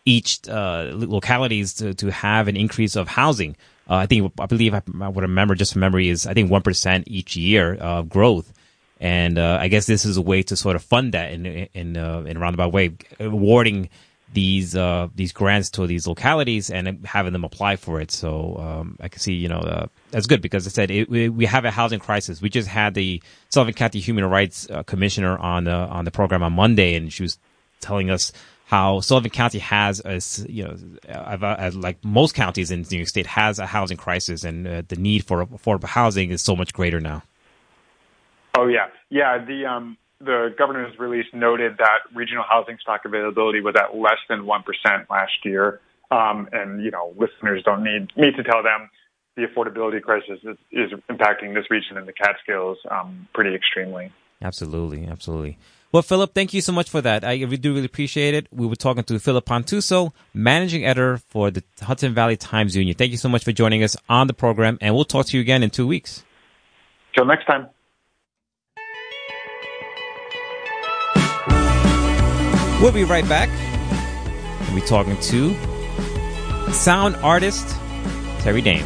each 0.04 0.48
uh, 0.50 0.92
localities 0.94 1.76
to, 1.76 1.94
to 1.94 2.12
have 2.12 2.48
an 2.48 2.58
increase 2.58 2.96
of 2.96 3.08
housing. 3.08 3.56
Uh, 3.90 3.96
I 3.96 4.06
think 4.06 4.34
I 4.40 4.48
believe 4.48 4.74
I, 4.74 4.82
I 5.02 5.10
remember 5.10 5.56
just 5.56 5.74
from 5.74 5.82
memory 5.82 6.10
is 6.10 6.26
I 6.26 6.34
think 6.34 6.50
one 6.50 6.62
percent 6.62 7.06
each 7.08 7.38
year 7.38 7.76
of 7.76 8.10
growth, 8.10 8.52
and 9.00 9.38
uh, 9.38 9.58
I 9.62 9.68
guess 9.68 9.86
this 9.86 10.06
is 10.06 10.18
a 10.18 10.22
way 10.22 10.44
to 10.44 10.56
sort 10.58 10.76
of 10.76 10.84
fund 10.84 11.14
that 11.14 11.32
in 11.32 11.46
in 11.46 11.96
uh, 11.96 12.24
in 12.26 12.36
a 12.36 12.40
roundabout 12.40 12.74
way, 12.74 12.98
awarding 13.20 13.90
these 14.38 14.76
uh, 14.76 15.08
these 15.16 15.32
grants 15.32 15.72
to 15.72 15.88
these 15.88 16.06
localities 16.06 16.70
and 16.70 17.04
having 17.08 17.34
them 17.34 17.44
apply 17.44 17.76
for 17.76 18.00
it. 18.00 18.12
So 18.12 18.56
um, 18.60 18.96
I 19.02 19.08
can 19.10 19.20
see 19.20 19.34
you 19.34 19.50
know 19.50 19.58
uh, 19.58 19.88
that's 20.12 20.28
good 20.28 20.44
because 20.44 20.68
I 20.68 20.70
said 20.70 20.92
it, 20.92 21.10
we, 21.10 21.28
we, 21.28 21.48
have 21.48 21.66
a 21.66 21.72
housing 21.72 22.00
crisis. 22.00 22.40
We 22.40 22.50
just 22.50 22.68
had 22.68 22.94
the 22.94 23.24
Sullivan 23.50 23.74
County 23.74 24.00
Human 24.00 24.24
Rights 24.26 24.70
uh, 24.70 24.84
Commissioner 24.84 25.40
on 25.40 25.64
the 25.64 25.72
on 25.72 26.06
the 26.06 26.12
program 26.12 26.44
on 26.44 26.54
Monday, 26.54 26.94
and 26.94 27.12
she 27.12 27.24
was 27.24 27.40
telling 27.82 28.12
us 28.12 28.32
how 28.66 29.00
Sullivan 29.00 29.32
County 29.32 29.58
has, 29.58 30.02
a, 30.06 30.22
you 30.48 30.66
know, 30.66 31.72
like 31.74 31.98
most 32.06 32.36
counties 32.36 32.70
in 32.70 32.86
New 32.92 32.98
York 32.98 33.08
State, 33.08 33.26
has 33.26 33.58
a 33.58 33.66
housing 33.66 33.98
crisis, 33.98 34.44
and 34.44 34.68
uh, 34.68 34.84
the 34.88 34.98
need 34.98 35.26
for 35.26 35.48
affordable 35.48 35.86
housing 35.86 36.30
is 36.30 36.44
so 36.44 36.56
much 36.56 36.74
greater 36.74 37.00
now. 37.00 37.24
Oh 38.56 38.68
yeah, 38.68 38.90
yeah. 39.10 39.44
The 39.44 39.66
um, 39.66 39.98
the 40.20 40.54
governor's 40.58 40.98
release 40.98 41.28
noted 41.34 41.78
that 41.78 42.00
regional 42.14 42.44
housing 42.48 42.78
stock 42.82 43.02
availability 43.06 43.62
was 43.62 43.76
at 43.78 43.96
less 43.96 44.20
than 44.30 44.46
one 44.46 44.64
percent 44.64 45.10
last 45.10 45.46
year, 45.46 45.80
um, 46.12 46.50
and 46.52 46.84
you 46.84 46.92
know, 46.92 47.14
listeners 47.18 47.64
don't 47.64 47.84
need 47.84 48.12
me 48.16 48.32
to 48.32 48.44
tell 48.44 48.64
them 48.64 48.90
the 49.36 49.44
affordability 49.44 50.02
crisis 50.02 50.40
is, 50.44 50.58
is 50.72 50.92
impacting 51.10 51.54
this 51.54 51.70
region 51.70 51.98
and 51.98 52.08
the 52.08 52.14
Catskills 52.14 52.78
um, 52.90 53.28
pretty 53.34 53.56
extremely. 53.56 54.12
Absolutely, 54.42 55.06
absolutely. 55.08 55.58
Well, 55.92 56.02
Philip, 56.02 56.34
thank 56.34 56.54
you 56.54 56.62
so 56.62 56.74
much 56.74 56.90
for 56.90 57.02
that. 57.02 57.24
I 57.24 57.38
do 57.38 57.74
really 57.74 57.86
appreciate 57.86 58.34
it. 58.34 58.48
We 58.52 58.68
were 58.68 58.76
talking 58.76 59.04
to 59.06 59.20
Philip 59.20 59.46
Pontuso, 59.46 60.12
managing 60.34 60.86
editor 60.86 61.18
for 61.18 61.50
the 61.50 61.64
Hudson 61.82 62.14
Valley 62.14 62.36
Times 62.36 62.76
Union. 62.76 62.96
Thank 62.96 63.12
you 63.12 63.18
so 63.18 63.30
much 63.30 63.44
for 63.44 63.52
joining 63.52 63.84
us 63.84 63.96
on 64.10 64.28
the 64.28 64.34
program, 64.34 64.78
and 64.82 64.94
we'll 64.94 65.06
talk 65.06 65.28
to 65.28 65.38
you 65.38 65.42
again 65.42 65.64
in 65.64 65.70
two 65.70 65.88
weeks. 65.88 66.26
Till 67.16 67.26
next 67.26 67.46
time. 67.46 67.68
We'll 72.88 72.94
be 72.94 73.04
right 73.04 73.28
back. 73.28 73.50
We'll 74.62 74.76
be 74.76 74.88
talking 74.88 75.20
to 75.20 75.54
sound 76.72 77.18
artist 77.18 77.68
Terry 78.40 78.62
Dame. 78.62 78.86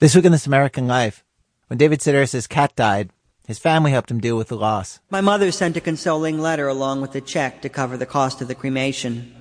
This 0.00 0.14
week 0.14 0.24
in 0.24 0.32
This 0.32 0.46
American 0.46 0.86
Life, 0.86 1.22
when 1.66 1.76
David 1.76 2.00
Sedaris' 2.00 2.48
cat 2.48 2.74
died, 2.74 3.10
his 3.48 3.58
family 3.58 3.90
helped 3.90 4.10
him 4.10 4.20
deal 4.20 4.36
with 4.36 4.48
the 4.48 4.56
loss. 4.56 5.00
My 5.08 5.22
mother 5.22 5.50
sent 5.50 5.78
a 5.78 5.80
consoling 5.80 6.38
letter 6.38 6.68
along 6.68 7.00
with 7.00 7.14
a 7.14 7.22
check 7.22 7.62
to 7.62 7.70
cover 7.70 7.96
the 7.96 8.04
cost 8.04 8.42
of 8.42 8.46
the 8.46 8.54
cremation. 8.54 9.34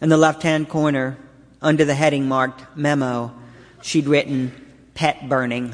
In 0.00 0.08
the 0.08 0.16
left-hand 0.16 0.70
corner, 0.70 1.18
under 1.60 1.84
the 1.84 1.94
heading 1.94 2.26
marked 2.28 2.64
Memo, 2.74 3.36
she'd 3.82 4.06
written, 4.06 4.52
Pet 4.94 5.28
burning. 5.28 5.68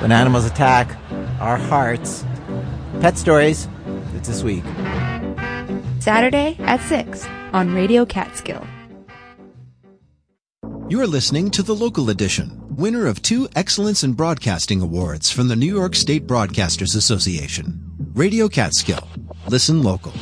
When 0.00 0.10
animals 0.10 0.44
attack 0.44 0.96
our 1.40 1.56
hearts. 1.56 2.24
Pet 3.00 3.16
Stories, 3.16 3.68
it's 4.16 4.26
this 4.26 4.42
week. 4.42 4.64
Saturday 6.00 6.56
at 6.58 6.80
6 6.80 7.24
on 7.52 7.72
Radio 7.72 8.04
Catskill. 8.04 8.66
You're 10.88 11.06
listening 11.06 11.52
to 11.52 11.62
the 11.62 11.74
local 11.74 12.10
edition, 12.10 12.63
winner 12.74 13.06
of 13.06 13.22
two 13.22 13.48
Excellence 13.54 14.02
in 14.02 14.14
Broadcasting 14.14 14.80
Awards 14.80 15.30
from 15.30 15.48
the 15.48 15.56
New 15.56 15.72
York 15.72 15.94
State 15.94 16.26
Broadcasters 16.26 16.96
Association. 16.96 17.80
Radio 18.14 18.48
Catskill. 18.48 19.08
Listen 19.48 19.82
local. 19.82 20.12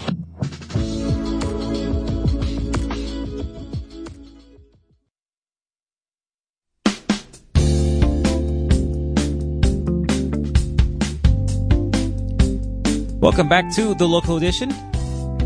Welcome 13.20 13.48
back 13.48 13.72
to 13.76 13.94
the 13.94 14.06
local 14.06 14.36
edition. 14.36 14.68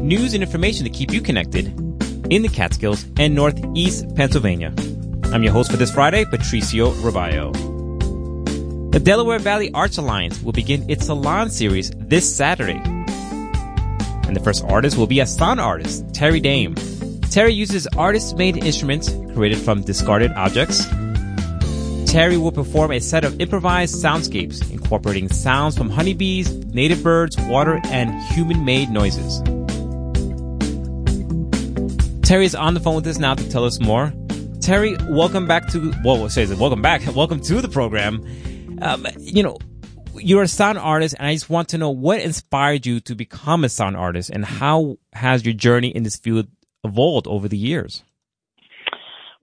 News 0.06 0.34
and 0.34 0.42
information 0.42 0.84
to 0.84 0.90
keep 0.90 1.12
you 1.12 1.20
connected 1.20 1.66
in 2.30 2.42
the 2.42 2.48
Catskills 2.48 3.06
and 3.18 3.34
Northeast 3.34 4.06
Pennsylvania. 4.16 4.74
I'm 5.32 5.42
your 5.42 5.52
host 5.52 5.70
for 5.70 5.76
this 5.76 5.90
Friday, 5.90 6.24
Patricio 6.24 6.92
Robayo. 6.92 7.52
The 8.92 9.00
Delaware 9.00 9.38
Valley 9.38 9.70
Arts 9.72 9.98
Alliance 9.98 10.40
will 10.40 10.52
begin 10.52 10.88
its 10.88 11.06
Salon 11.06 11.50
series 11.50 11.90
this 11.96 12.34
Saturday. 12.34 12.80
And 14.26 14.34
the 14.34 14.40
first 14.42 14.64
artist 14.64 14.96
will 14.96 15.06
be 15.06 15.20
a 15.20 15.26
sound 15.26 15.60
artist, 15.60 16.04
Terry 16.14 16.40
Dame. 16.40 16.74
Terry 17.30 17.52
uses 17.52 17.86
artist-made 17.98 18.56
instruments 18.56 19.10
created 19.34 19.58
from 19.58 19.82
discarded 19.82 20.32
objects. 20.32 20.86
Terry 22.10 22.38
will 22.38 22.52
perform 22.52 22.92
a 22.92 23.00
set 23.00 23.24
of 23.24 23.38
improvised 23.40 24.02
soundscapes 24.02 24.70
incorporating 24.70 25.28
sounds 25.28 25.76
from 25.76 25.90
honeybees, 25.90 26.50
native 26.66 27.02
birds, 27.02 27.36
water, 27.42 27.80
and 27.86 28.22
human-made 28.32 28.88
noises. 28.88 29.42
Terry 32.22 32.46
is 32.46 32.54
on 32.54 32.74
the 32.74 32.80
phone 32.80 32.94
with 32.94 33.06
us 33.06 33.18
now 33.18 33.34
to 33.34 33.50
tell 33.50 33.64
us 33.64 33.78
more. 33.80 34.14
Terry, 34.66 34.96
welcome 35.02 35.46
back 35.46 35.68
to 35.68 35.94
well, 36.02 36.28
says 36.28 36.50
it. 36.50 36.58
Welcome 36.58 36.82
back. 36.82 37.00
Welcome 37.14 37.38
to 37.42 37.60
the 37.60 37.68
program. 37.68 38.20
Um, 38.82 39.06
you 39.16 39.44
know, 39.44 39.58
you're 40.16 40.42
a 40.42 40.48
sound 40.48 40.76
artist, 40.76 41.14
and 41.16 41.28
I 41.28 41.34
just 41.34 41.48
want 41.48 41.68
to 41.68 41.78
know 41.78 41.90
what 41.90 42.20
inspired 42.20 42.84
you 42.84 42.98
to 42.98 43.14
become 43.14 43.62
a 43.62 43.68
sound 43.68 43.96
artist, 43.96 44.28
and 44.28 44.44
how 44.44 44.96
has 45.12 45.44
your 45.44 45.54
journey 45.54 45.90
in 45.90 46.02
this 46.02 46.16
field 46.16 46.48
evolved 46.82 47.28
over 47.28 47.46
the 47.46 47.56
years? 47.56 48.02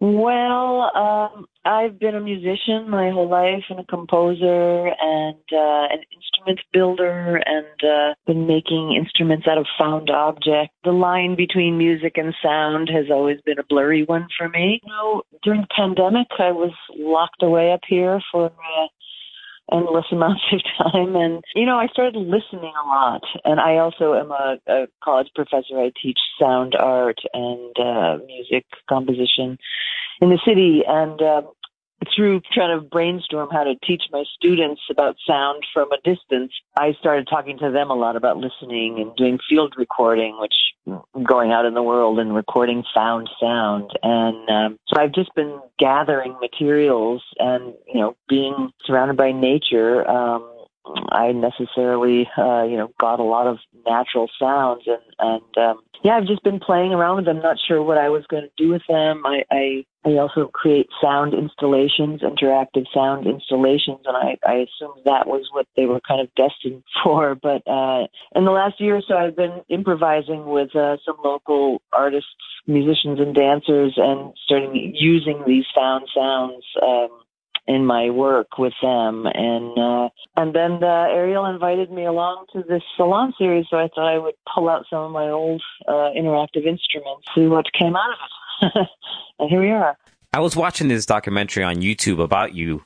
Well, 0.05 0.91
um, 0.97 1.45
I've 1.63 1.97
been 1.97 2.13
a 2.13 2.19
musician 2.19 2.89
my 2.89 3.09
whole 3.09 3.29
life 3.29 3.63
and 3.69 3.79
a 3.79 3.85
composer 3.85 4.87
and 4.99 5.39
uh, 5.49 5.87
an 5.93 6.03
instrument 6.13 6.59
builder 6.73 7.37
and 7.37 7.65
uh, 7.81 8.13
been 8.27 8.45
making 8.45 8.97
instruments 8.99 9.47
out 9.49 9.57
of 9.57 9.65
found 9.79 10.09
objects. 10.09 10.75
The 10.83 10.91
line 10.91 11.37
between 11.37 11.77
music 11.77 12.17
and 12.17 12.35
sound 12.43 12.89
has 12.93 13.05
always 13.09 13.39
been 13.45 13.59
a 13.59 13.63
blurry 13.63 14.03
one 14.03 14.27
for 14.37 14.49
me. 14.49 14.81
You 14.83 14.89
know, 14.91 15.21
during 15.41 15.61
the 15.61 15.67
pandemic, 15.73 16.27
I 16.37 16.51
was 16.51 16.73
locked 16.97 17.41
away 17.41 17.71
up 17.71 17.83
here 17.87 18.19
for 18.29 18.47
uh, 18.47 18.87
endless 19.71 20.05
amounts 20.11 20.43
of 20.51 20.61
time. 20.93 21.15
And, 21.15 21.43
you 21.55 21.65
know, 21.65 21.77
I 21.77 21.87
started 21.87 22.15
listening 22.15 22.73
a 22.73 22.87
lot. 22.87 23.23
And 23.45 23.59
I 23.59 23.77
also 23.77 24.13
am 24.13 24.31
a, 24.31 24.57
a 24.67 24.87
college 25.03 25.29
professor. 25.35 25.79
I 25.79 25.91
teach 26.01 26.19
sound 26.39 26.75
art 26.75 27.19
and 27.33 27.75
uh, 27.79 28.17
music 28.25 28.65
composition 28.89 29.57
in 30.21 30.29
the 30.29 30.39
city. 30.45 30.83
And 30.87 31.21
uh, 31.21 31.41
through 32.15 32.41
trying 32.53 32.79
to 32.79 32.85
brainstorm 32.85 33.49
how 33.51 33.63
to 33.63 33.75
teach 33.85 34.03
my 34.11 34.23
students 34.35 34.81
about 34.89 35.15
sound 35.27 35.63
from 35.73 35.91
a 35.91 35.97
distance, 35.97 36.51
I 36.77 36.93
started 36.99 37.27
talking 37.27 37.57
to 37.59 37.71
them 37.71 37.89
a 37.89 37.95
lot 37.95 38.15
about 38.15 38.37
listening 38.37 38.99
and 38.99 39.15
doing 39.15 39.39
field 39.49 39.75
recording, 39.77 40.37
which 40.39 40.53
going 41.23 41.51
out 41.51 41.65
in 41.65 41.73
the 41.73 41.83
world 41.83 42.19
and 42.19 42.35
recording 42.35 42.83
found 42.93 43.29
sound. 43.39 43.91
And 44.01 44.49
um, 44.49 44.79
so 44.87 45.01
I've 45.01 45.13
just 45.13 45.33
been 45.35 45.59
gathering 45.79 46.35
materials 46.41 47.23
and, 47.39 47.73
you 47.87 47.99
know, 48.01 48.15
being 48.27 48.71
surrounded 48.85 49.17
by 49.17 49.31
nature. 49.31 50.07
Um, 50.09 50.49
I 51.09 51.31
necessarily, 51.31 52.27
uh, 52.37 52.63
you 52.63 52.75
know, 52.75 52.91
got 52.99 53.19
a 53.19 53.23
lot 53.23 53.47
of 53.47 53.59
natural 53.85 54.29
sounds 54.37 54.83
and, 54.85 55.01
and, 55.19 55.57
um, 55.57 55.81
yeah, 56.03 56.17
I've 56.17 56.27
just 56.27 56.43
been 56.43 56.59
playing 56.59 56.91
around 56.91 57.15
with 57.15 57.25
them, 57.25 57.39
not 57.39 57.57
sure 57.65 57.81
what 57.81 57.97
I 57.97 58.09
was 58.09 58.25
going 58.27 58.43
to 58.43 58.51
do 58.57 58.69
with 58.69 58.81
them. 58.89 59.25
I, 59.25 59.43
I, 59.49 59.85
I 60.05 60.17
also 60.17 60.47
create 60.53 60.87
sound 61.01 61.33
installations, 61.33 62.21
interactive 62.21 62.85
sound 62.93 63.25
installations, 63.25 63.99
and 64.05 64.17
I, 64.17 64.37
I 64.45 64.65
assumed 64.65 65.01
that 65.05 65.27
was 65.27 65.47
what 65.51 65.67
they 65.75 65.85
were 65.85 66.01
kind 66.05 66.21
of 66.21 66.27
destined 66.35 66.83
for. 67.03 67.35
But, 67.35 67.65
uh, 67.67 68.07
in 68.35 68.45
the 68.45 68.51
last 68.51 68.79
year 68.79 68.97
or 68.97 69.01
so, 69.07 69.15
I've 69.15 69.35
been 69.35 69.61
improvising 69.69 70.45
with, 70.45 70.75
uh, 70.75 70.97
some 71.05 71.15
local 71.23 71.81
artists, 71.93 72.29
musicians 72.67 73.19
and 73.19 73.33
dancers 73.33 73.93
and 73.97 74.33
starting 74.45 74.93
using 74.95 75.43
these 75.45 75.65
found 75.75 76.07
sounds, 76.13 76.63
um, 76.81 77.09
in 77.67 77.85
my 77.85 78.09
work 78.09 78.57
with 78.57 78.73
them. 78.81 79.25
And 79.25 79.77
uh, 79.77 80.09
and 80.35 80.53
then 80.53 80.83
uh, 80.83 81.07
Ariel 81.09 81.45
invited 81.45 81.91
me 81.91 82.05
along 82.05 82.45
to 82.53 82.63
this 82.67 82.83
salon 82.97 83.33
series, 83.37 83.65
so 83.69 83.77
I 83.77 83.87
thought 83.93 84.13
I 84.13 84.17
would 84.17 84.35
pull 84.53 84.69
out 84.69 84.85
some 84.89 84.99
of 84.99 85.11
my 85.11 85.29
old 85.29 85.61
uh, 85.87 86.11
interactive 86.17 86.65
instruments, 86.65 87.27
see 87.33 87.47
what 87.47 87.65
came 87.73 87.95
out 87.95 88.09
of 88.09 88.19
it. 88.19 88.31
and 89.39 89.49
here 89.49 89.61
we 89.61 89.71
are. 89.71 89.97
I 90.31 90.39
was 90.39 90.55
watching 90.55 90.87
this 90.87 91.05
documentary 91.05 91.63
on 91.63 91.75
YouTube 91.77 92.21
about 92.21 92.53
you, 92.53 92.83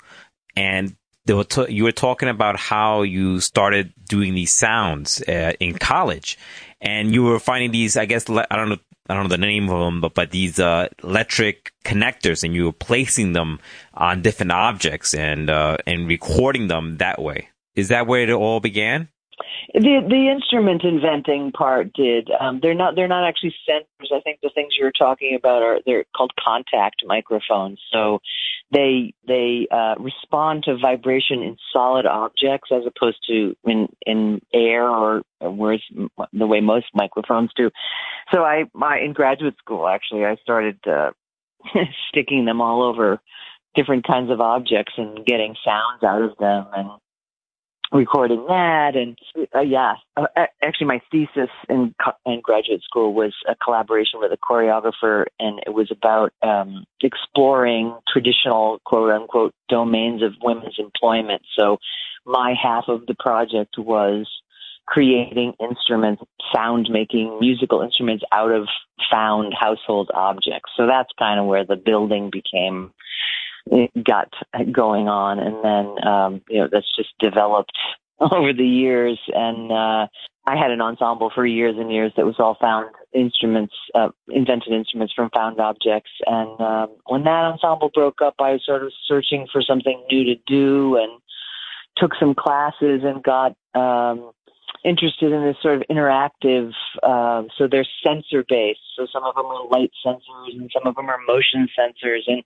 and 0.55 0.95
were 1.27 1.43
t- 1.43 1.71
you 1.71 1.83
were 1.83 1.91
talking 1.91 2.29
about 2.29 2.57
how 2.57 3.03
you 3.03 3.39
started 3.39 3.93
doing 4.07 4.33
these 4.33 4.51
sounds 4.51 5.21
uh, 5.21 5.53
in 5.59 5.77
college, 5.77 6.37
and 6.81 7.13
you 7.13 7.23
were 7.23 7.39
finding 7.39 7.71
these. 7.71 7.97
I 7.97 8.05
guess 8.05 8.29
I 8.29 8.45
don't 8.51 8.69
know 8.69 8.77
I 9.09 9.13
don't 9.13 9.23
know 9.23 9.29
the 9.29 9.37
name 9.37 9.69
of 9.69 9.79
them, 9.79 10.01
but, 10.01 10.13
but 10.13 10.31
these 10.31 10.59
uh, 10.59 10.89
electric 11.03 11.71
connectors, 11.85 12.43
and 12.43 12.53
you 12.53 12.65
were 12.65 12.73
placing 12.73 13.33
them 13.33 13.59
on 13.93 14.21
different 14.21 14.51
objects 14.51 15.13
and 15.13 15.49
uh, 15.49 15.77
and 15.85 16.07
recording 16.07 16.67
them 16.67 16.97
that 16.97 17.21
way. 17.21 17.49
Is 17.75 17.89
that 17.89 18.07
where 18.07 18.23
it 18.23 18.31
all 18.31 18.59
began? 18.59 19.09
The 19.73 20.01
the 20.07 20.29
instrument 20.31 20.83
inventing 20.83 21.51
part 21.51 21.93
did. 21.93 22.29
Um, 22.39 22.59
they're 22.61 22.73
not 22.73 22.95
they're 22.95 23.07
not 23.07 23.27
actually 23.27 23.53
sensors. 23.69 24.11
I 24.11 24.21
think 24.21 24.39
the 24.41 24.49
things 24.53 24.73
you're 24.77 24.91
talking 24.91 25.35
about 25.35 25.61
are 25.61 25.79
they're 25.85 26.05
called 26.15 26.31
contact 26.43 27.03
microphones. 27.05 27.79
So 27.91 28.19
they 28.71 29.13
they 29.27 29.67
uh, 29.71 29.95
respond 29.99 30.63
to 30.63 30.77
vibration 30.77 31.43
in 31.43 31.57
solid 31.71 32.05
objects 32.05 32.69
as 32.71 32.83
opposed 32.85 33.19
to 33.29 33.55
in 33.63 33.87
in 34.05 34.41
air 34.53 34.87
or 34.89 35.21
whereas 35.39 35.81
the 36.33 36.47
way 36.47 36.59
most 36.59 36.87
microphones 36.93 37.51
do. 37.55 37.69
So 38.33 38.43
I 38.43 38.65
my 38.73 38.99
in 38.99 39.13
graduate 39.13 39.55
school 39.59 39.87
actually 39.87 40.25
I 40.25 40.35
started 40.37 40.79
uh, 40.87 41.11
sticking 42.09 42.45
them 42.45 42.61
all 42.61 42.81
over 42.81 43.21
different 43.75 44.07
kinds 44.07 44.31
of 44.31 44.41
objects 44.41 44.93
and 44.97 45.25
getting 45.25 45.55
sounds 45.63 46.03
out 46.03 46.23
of 46.23 46.35
them 46.39 46.65
and 46.75 46.89
recording 47.91 48.45
that. 48.47 48.95
And 48.95 49.17
uh, 49.55 49.61
yeah 49.61 49.95
uh, 50.15 50.25
actually 50.63 50.87
my 50.87 51.01
thesis 51.11 51.49
in 51.69 51.93
in 52.25 52.41
graduate 52.41 52.83
school 52.83 53.13
was 53.13 53.33
a 53.47 53.55
collaboration 53.55 54.19
with 54.19 54.31
a 54.31 54.37
choreographer 54.37 55.25
and 55.39 55.59
it 55.65 55.73
was 55.73 55.91
about 55.91 56.33
um 56.41 56.85
exploring 57.01 57.97
traditional 58.11 58.79
quote 58.85 59.11
unquote 59.11 59.53
domains 59.69 60.21
of 60.21 60.33
women's 60.41 60.77
employment. 60.77 61.41
So 61.57 61.77
my 62.25 62.53
half 62.61 62.85
of 62.87 63.05
the 63.05 63.15
project 63.15 63.75
was 63.77 64.27
creating 64.85 65.53
instruments 65.59 66.23
sound 66.53 66.87
making 66.89 67.39
musical 67.39 67.81
instruments 67.81 68.23
out 68.31 68.51
of 68.51 68.67
found 69.11 69.53
household 69.53 70.09
objects. 70.13 70.71
So 70.75 70.87
that's 70.87 71.09
kind 71.19 71.39
of 71.39 71.45
where 71.45 71.65
the 71.65 71.75
building 71.75 72.29
became 72.31 72.93
got 74.03 74.31
going 74.71 75.07
on, 75.07 75.39
and 75.39 75.63
then 75.63 76.07
um, 76.07 76.41
you 76.49 76.59
know 76.59 76.67
that's 76.71 76.95
just 76.95 77.09
developed 77.19 77.71
over 78.19 78.53
the 78.53 78.65
years. 78.65 79.19
And 79.33 79.71
uh, 79.71 80.07
I 80.45 80.55
had 80.55 80.71
an 80.71 80.81
ensemble 80.81 81.31
for 81.33 81.45
years 81.45 81.75
and 81.77 81.91
years 81.91 82.13
that 82.17 82.25
was 82.25 82.35
all 82.39 82.57
found 82.59 82.89
instruments, 83.13 83.73
uh, 83.95 84.09
invented 84.29 84.73
instruments 84.73 85.13
from 85.13 85.29
found 85.35 85.59
objects. 85.59 86.11
And 86.25 86.59
um, 86.61 86.95
when 87.05 87.23
that 87.23 87.45
ensemble 87.45 87.91
broke 87.93 88.21
up, 88.21 88.35
I 88.39 88.53
was 88.53 88.63
sort 88.65 88.83
of 88.83 88.93
searching 89.07 89.47
for 89.51 89.61
something 89.61 90.03
new 90.11 90.23
to 90.23 90.35
do, 90.45 90.97
and 90.97 91.21
took 91.97 92.11
some 92.19 92.35
classes 92.35 93.01
and 93.03 93.23
got 93.23 93.55
um, 93.73 94.31
interested 94.87 95.31
in 95.31 95.43
this 95.43 95.57
sort 95.61 95.75
of 95.75 95.83
interactive. 95.89 96.71
Uh, 97.03 97.43
so 97.57 97.67
they're 97.69 97.87
sensor 98.05 98.45
based. 98.47 98.79
So 98.95 99.07
some 99.11 99.23
of 99.23 99.35
them 99.35 99.45
are 99.45 99.67
light 99.67 99.91
sensors, 100.05 100.53
and 100.53 100.71
some 100.73 100.87
of 100.87 100.95
them 100.95 101.09
are 101.09 101.19
motion 101.27 101.67
sensors, 101.77 102.21
and 102.27 102.43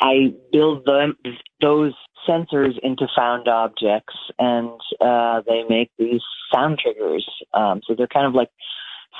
I 0.00 0.32
build 0.52 0.86
them 0.86 1.16
those 1.60 1.92
sensors 2.28 2.78
into 2.82 3.06
found 3.16 3.48
objects, 3.48 4.14
and 4.38 4.80
uh, 5.00 5.42
they 5.46 5.64
make 5.68 5.90
these 5.98 6.22
sound 6.52 6.78
triggers. 6.78 7.26
Um, 7.52 7.80
so 7.86 7.94
they're 7.94 8.06
kind 8.06 8.26
of 8.26 8.34
like 8.34 8.50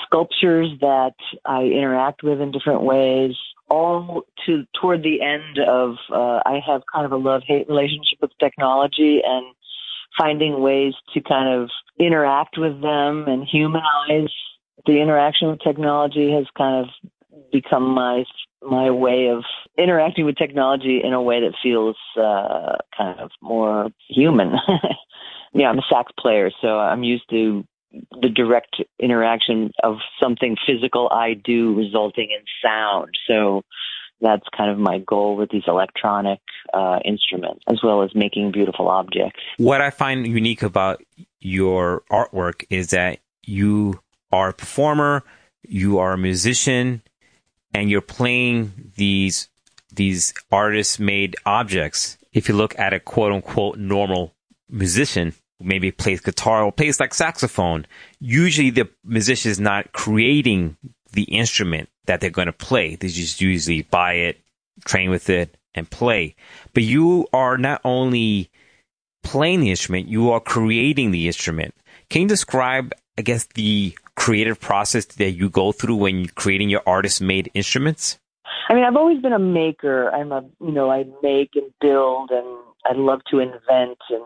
sculptures 0.07 0.69
that 0.81 1.15
I 1.45 1.65
interact 1.65 2.23
with 2.23 2.41
in 2.41 2.53
different 2.53 2.83
ways. 2.83 3.33
All 3.69 4.23
to 4.47 4.65
toward 4.81 5.03
the 5.03 5.21
end 5.23 5.59
of, 5.59 5.97
uh, 6.13 6.41
I 6.45 6.61
have 6.67 6.83
kind 6.93 7.07
of 7.07 7.13
a 7.13 7.17
love 7.17 7.43
hate 7.47 7.69
relationship 7.69 8.19
with 8.21 8.31
technology 8.41 9.21
and 9.25 9.47
finding 10.19 10.61
ways 10.61 10.95
to 11.15 11.21
kind 11.21 11.63
of 11.63 11.71
interact 11.99 12.57
with 12.59 12.81
them 12.81 13.27
and 13.27 13.47
humanize 13.51 14.31
the 14.87 15.01
interaction 15.01 15.49
with 15.49 15.61
technology 15.61 16.33
has 16.33 16.47
kind 16.57 16.85
of 16.85 17.11
become 17.53 17.95
my 17.95 18.25
my 18.63 18.91
way 18.91 19.29
of 19.29 19.43
interacting 19.79 20.27
with 20.27 20.37
technology 20.37 21.01
in 21.03 21.15
a 21.15 21.23
way 21.23 21.41
that 21.41 21.55
feels 21.63 21.97
uh, 22.17 22.77
kind 22.97 23.19
of 23.19 23.31
more 23.41 23.89
human. 24.09 24.53
yeah, 25.55 25.69
I'm 25.69 25.79
a 25.79 25.87
sax 25.91 26.13
player, 26.19 26.51
so 26.61 26.79
I'm 26.79 27.03
used 27.03 27.25
to 27.31 27.65
the 28.21 28.29
direct 28.29 28.77
interaction 29.01 29.71
of 29.83 29.97
something 30.23 30.57
physical 30.67 31.09
I 31.11 31.35
do 31.35 31.75
resulting 31.75 32.29
in 32.31 32.45
sound. 32.63 33.09
So 33.27 33.63
that's 34.21 34.45
kind 34.57 34.71
of 34.71 34.79
my 34.79 34.99
goal 34.99 35.37
with 35.37 35.51
these 35.51 35.63
electronic 35.67 36.41
uh, 36.75 36.99
instruments, 37.05 37.63
as 37.69 37.81
well 37.83 38.03
as 38.03 38.15
making 38.15 38.53
beautiful 38.53 38.89
objects. 38.89 39.41
What 39.57 39.81
I 39.81 39.91
find 39.91 40.27
unique 40.27 40.63
about 40.63 41.03
your 41.41 42.03
artwork 42.11 42.65
is 42.71 42.91
that 42.91 43.19
you 43.45 44.01
are 44.33 44.51
a 44.51 44.53
performer, 44.53 45.23
you 45.63 45.99
are 45.99 46.13
a 46.13 46.19
musician, 46.19 47.03
and 47.75 47.91
you're 47.91 48.01
playing 48.01 48.93
these 48.97 49.49
these 49.93 50.35
artist 50.53 51.01
made 51.01 51.37
objects. 51.45 52.17
If 52.33 52.49
you 52.49 52.55
look 52.55 52.79
at 52.79 52.93
a 52.93 53.01
quote 53.01 53.33
unquote 53.33 53.79
normal 53.79 54.35
musician, 54.69 55.35
maybe 55.59 55.91
plays 55.91 56.21
guitar 56.21 56.65
or 56.65 56.73
plays 56.73 57.01
like 57.01 57.13
saxophone, 57.15 57.87
usually 58.21 58.71
the 58.71 58.89
musician 59.05 59.51
is 59.51 59.61
not 59.61 59.93
creating 59.93 60.77
the 61.13 61.25
instrument 61.25 61.89
that 62.07 62.21
they're 62.21 62.31
going 62.31 62.47
to 62.47 62.53
play. 62.53 62.97
They 62.97 63.09
just 63.09 63.41
usually 63.41 63.83
buy 63.83 64.15
it, 64.15 64.41
train 64.85 65.11
with 65.11 65.31
it, 65.31 65.57
and 65.75 65.89
play. 65.89 66.35
But 66.75 66.83
you 66.83 67.27
are 67.33 67.59
not 67.59 67.81
only 67.85 68.51
playing 69.23 69.61
the 69.61 69.71
instrument, 69.71 70.09
you 70.09 70.31
are 70.31 70.41
creating 70.41 71.11
the 71.11 71.27
instrument. 71.27 71.75
Can 72.09 72.23
you 72.23 72.29
describe, 72.29 72.93
I 73.19 73.23
guess, 73.23 73.47
the 73.55 73.97
creative 74.17 74.61
process 74.61 75.05
that 75.07 75.31
you 75.31 75.49
go 75.49 75.73
through 75.73 75.97
when 75.97 76.27
creating 76.29 76.71
your 76.71 76.83
artist 76.87 77.21
made 77.21 77.51
instruments? 77.55 78.19
I 78.69 78.75
mean, 78.75 78.85
I've 78.85 78.97
always 78.97 79.21
been 79.21 79.33
a 79.33 79.39
maker. 79.39 80.11
I'm 80.11 80.33
a, 80.33 80.45
you 80.61 80.73
know, 80.73 80.91
I 80.91 81.05
make 81.23 81.51
and 81.55 81.73
build 81.81 82.31
and 82.31 82.47
I 82.85 82.93
love 82.95 83.21
to 83.31 83.39
invent 83.39 83.99
and, 84.11 84.25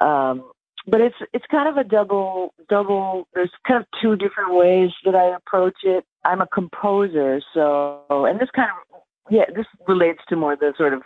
um, 0.00 0.50
but 0.86 1.00
it's, 1.00 1.16
it's 1.32 1.44
kind 1.50 1.68
of 1.68 1.76
a 1.76 1.86
double, 1.86 2.54
double, 2.68 3.28
there's 3.34 3.50
kind 3.66 3.80
of 3.80 3.86
two 4.00 4.16
different 4.16 4.54
ways 4.54 4.90
that 5.04 5.14
I 5.14 5.36
approach 5.36 5.76
it. 5.82 6.04
I'm 6.28 6.40
a 6.42 6.46
composer. 6.46 7.40
So, 7.54 8.04
and 8.10 8.38
this 8.38 8.50
kind 8.54 8.68
of, 8.70 9.00
yeah, 9.30 9.44
this 9.54 9.66
relates 9.86 10.20
to 10.28 10.36
more 10.36 10.56
the 10.56 10.74
sort 10.76 10.92
of, 10.92 11.02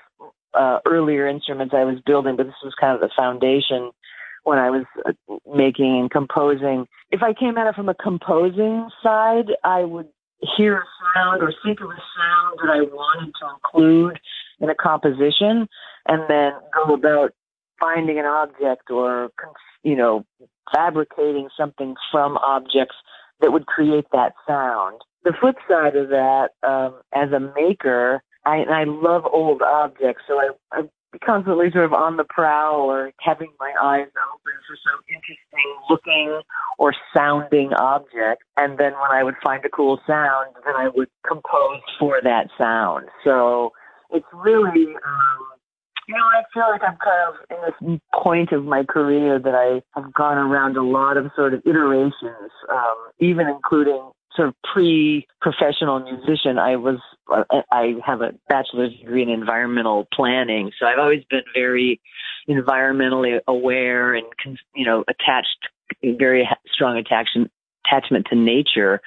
uh, 0.55 0.81
earlier 0.87 1.27
instruments 1.27 1.75
I 1.75 1.85
was 1.85 1.99
building, 2.05 2.37
but 2.37 2.47
this 2.47 2.63
was 2.63 2.75
kind 2.79 2.95
of 2.95 3.01
the 3.01 3.11
foundation 3.17 3.91
when 4.45 4.59
I 4.59 4.71
was 4.71 4.85
uh, 5.07 5.13
making 5.55 5.99
and 5.99 6.11
composing. 6.11 6.87
If 7.11 7.23
I 7.23 7.33
came 7.33 7.57
at 7.57 7.67
it 7.69 7.75
from 7.75 7.89
a 7.89 7.95
composing 7.95 8.89
side, 9.03 9.47
I 9.65 9.85
would 9.85 10.09
hear 10.57 10.79
a 10.79 10.85
sound 11.15 11.43
or 11.43 11.53
think 11.65 11.81
of 11.81 11.89
a 11.89 12.03
sound 12.17 12.59
that 12.63 12.71
I 12.71 12.81
wanted 12.83 13.33
to 13.41 13.47
include 13.55 14.19
in 14.61 14.69
a 14.71 14.75
composition 14.75 15.69
and 16.09 16.23
then 16.29 16.53
go 16.75 16.95
about 16.95 17.33
finding 17.81 18.19
an 18.19 18.27
object 18.27 18.91
or, 18.91 19.31
you 19.85 19.97
know, 19.97 20.25
fabricating 20.75 21.49
something 21.57 21.95
from 22.11 22.37
objects 22.39 22.97
that 23.41 23.53
would 23.53 23.67
create 23.67 24.07
that 24.13 24.35
sound. 24.47 25.01
The 25.25 25.33
flip 25.41 25.57
side 25.69 25.97
of 25.97 26.09
that, 26.09 26.51
um, 26.63 26.95
as 27.15 27.31
a 27.31 27.41
maker, 27.55 28.23
I, 28.45 28.65
I 28.65 28.85
love 28.85 29.25
old 29.25 29.63
objects, 29.63 30.23
so 30.27 30.35
I, 30.35 30.51
I 30.73 30.83
constantly 31.25 31.71
sort 31.71 31.85
of 31.85 31.93
on 31.93 32.17
the 32.17 32.25
prowl 32.25 32.91
or 32.91 33.13
having 33.21 33.53
my 33.61 33.73
eyes 33.81 34.09
open 34.09 34.55
for 34.67 34.77
some 34.83 35.01
interesting 35.09 35.77
looking 35.91 36.41
or 36.79 36.95
sounding 37.15 37.73
object. 37.75 38.43
And 38.57 38.79
then 38.79 38.93
when 38.93 39.11
I 39.11 39.23
would 39.23 39.35
find 39.43 39.65
a 39.65 39.69
cool 39.69 40.01
sound, 40.07 40.55
then 40.65 40.75
I 40.75 40.89
would 40.89 41.09
compose 41.27 41.81
for 41.99 42.21
that 42.23 42.49
sound. 42.59 43.09
So 43.25 43.73
it's 44.11 44.27
really, 44.33 44.87
um, 44.87 45.43
you 46.09 46.15
know, 46.15 46.25
I 46.25 46.43
feel 46.53 46.65
like 46.71 46.83
I'm 46.83 46.97
kind 46.97 47.29
of 47.29 47.35
in 47.51 47.91
this 47.91 48.01
point 48.23 48.53
of 48.53 48.65
my 48.65 48.85
career 48.85 49.39
that 49.39 49.55
I 49.55 49.83
have 49.99 50.13
gone 50.15 50.39
around 50.39 50.77
a 50.77 50.83
lot 50.83 51.17
of 51.17 51.31
sort 51.37 51.55
of 51.55 51.63
iterations, 51.67 52.51
um, 52.71 52.97
even 53.21 53.47
including 53.49 54.03
sort 54.37 54.49
of 54.49 54.55
pre-professional 54.73 56.01
musician, 56.01 56.59
I 56.59 56.77
was 56.77 56.99
I 57.71 57.95
have 58.05 58.21
a 58.21 58.33
bachelor's 58.49 58.95
degree 58.99 59.23
in 59.23 59.29
environmental 59.29 60.07
planning, 60.13 60.71
so 60.79 60.87
I've 60.87 60.99
always 60.99 61.25
been 61.31 61.45
very 61.55 62.01
environmentally 62.49 63.41
aware 63.47 64.15
and 64.15 64.27
you 64.75 64.85
know 64.85 65.05
attached, 65.09 65.69
very 66.03 66.49
strong 66.73 66.97
attachment 66.97 67.51
attachment 67.87 68.27
to 68.31 68.37
nature. 68.37 69.01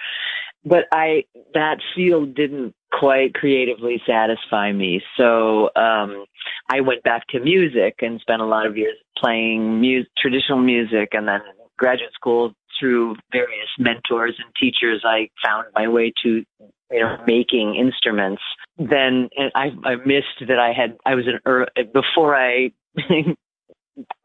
But 0.64 0.86
I 0.92 1.26
that 1.54 1.78
field 1.96 2.36
didn't 2.36 2.74
quite 2.92 3.34
creatively 3.34 4.02
satisfy 4.08 4.72
me, 4.72 5.02
so 5.18 5.70
um, 5.76 6.26
I 6.72 6.82
went 6.82 7.04
back 7.04 7.28
to 7.30 7.40
music 7.40 7.96
and 8.02 8.20
spent 8.22 8.42
a 8.42 8.46
lot 8.46 8.66
of 8.66 8.78
years 8.78 8.96
playing 9.18 9.82
mu- 9.82 10.06
traditional 10.18 10.60
music, 10.60 11.10
and 11.12 11.28
then 11.28 11.42
graduate 11.78 12.14
school 12.14 12.54
through 12.80 13.16
various 13.32 13.70
mentors 13.80 14.36
and 14.38 14.54
teachers, 14.60 15.04
I 15.06 15.30
found 15.44 15.68
my 15.76 15.88
way 15.88 16.14
to 16.24 16.44
you 16.92 17.00
know 17.00 17.18
making 17.28 17.76
instruments. 17.76 18.42
Then 18.78 19.30
I, 19.56 19.72
I 19.84 19.96
missed 20.06 20.48
that 20.48 20.60
I 20.60 20.74
had 20.74 20.98
I 21.06 21.16
was 21.16 21.26
an 21.28 21.86
before 21.94 22.36
I. 22.36 22.72